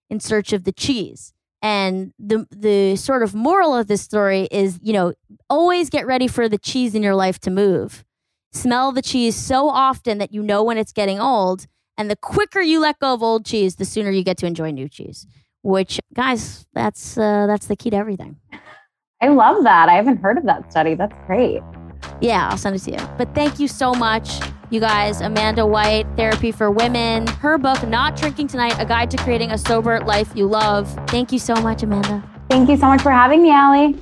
[0.09, 1.32] in search of the cheese.
[1.63, 5.13] And the the sort of moral of this story is, you know,
[5.49, 8.03] always get ready for the cheese in your life to move.
[8.51, 11.65] Smell the cheese so often that you know when it's getting old,
[11.97, 14.71] and the quicker you let go of old cheese, the sooner you get to enjoy
[14.71, 15.25] new cheese.
[15.61, 18.35] Which, guys, that's uh, that's the key to everything.
[19.21, 19.87] I love that.
[19.87, 20.95] I haven't heard of that study.
[20.95, 21.61] That's great.
[22.19, 23.09] Yeah, I'll send it to you.
[23.17, 24.41] But thank you so much,
[24.73, 25.21] you guys.
[25.21, 27.27] Amanda White, Therapy for Women.
[27.27, 30.91] Her book, Not Drinking Tonight A Guide to Creating a Sober Life You Love.
[31.07, 32.23] Thank you so much, Amanda.
[32.49, 33.95] Thank you so much for having me, Allie.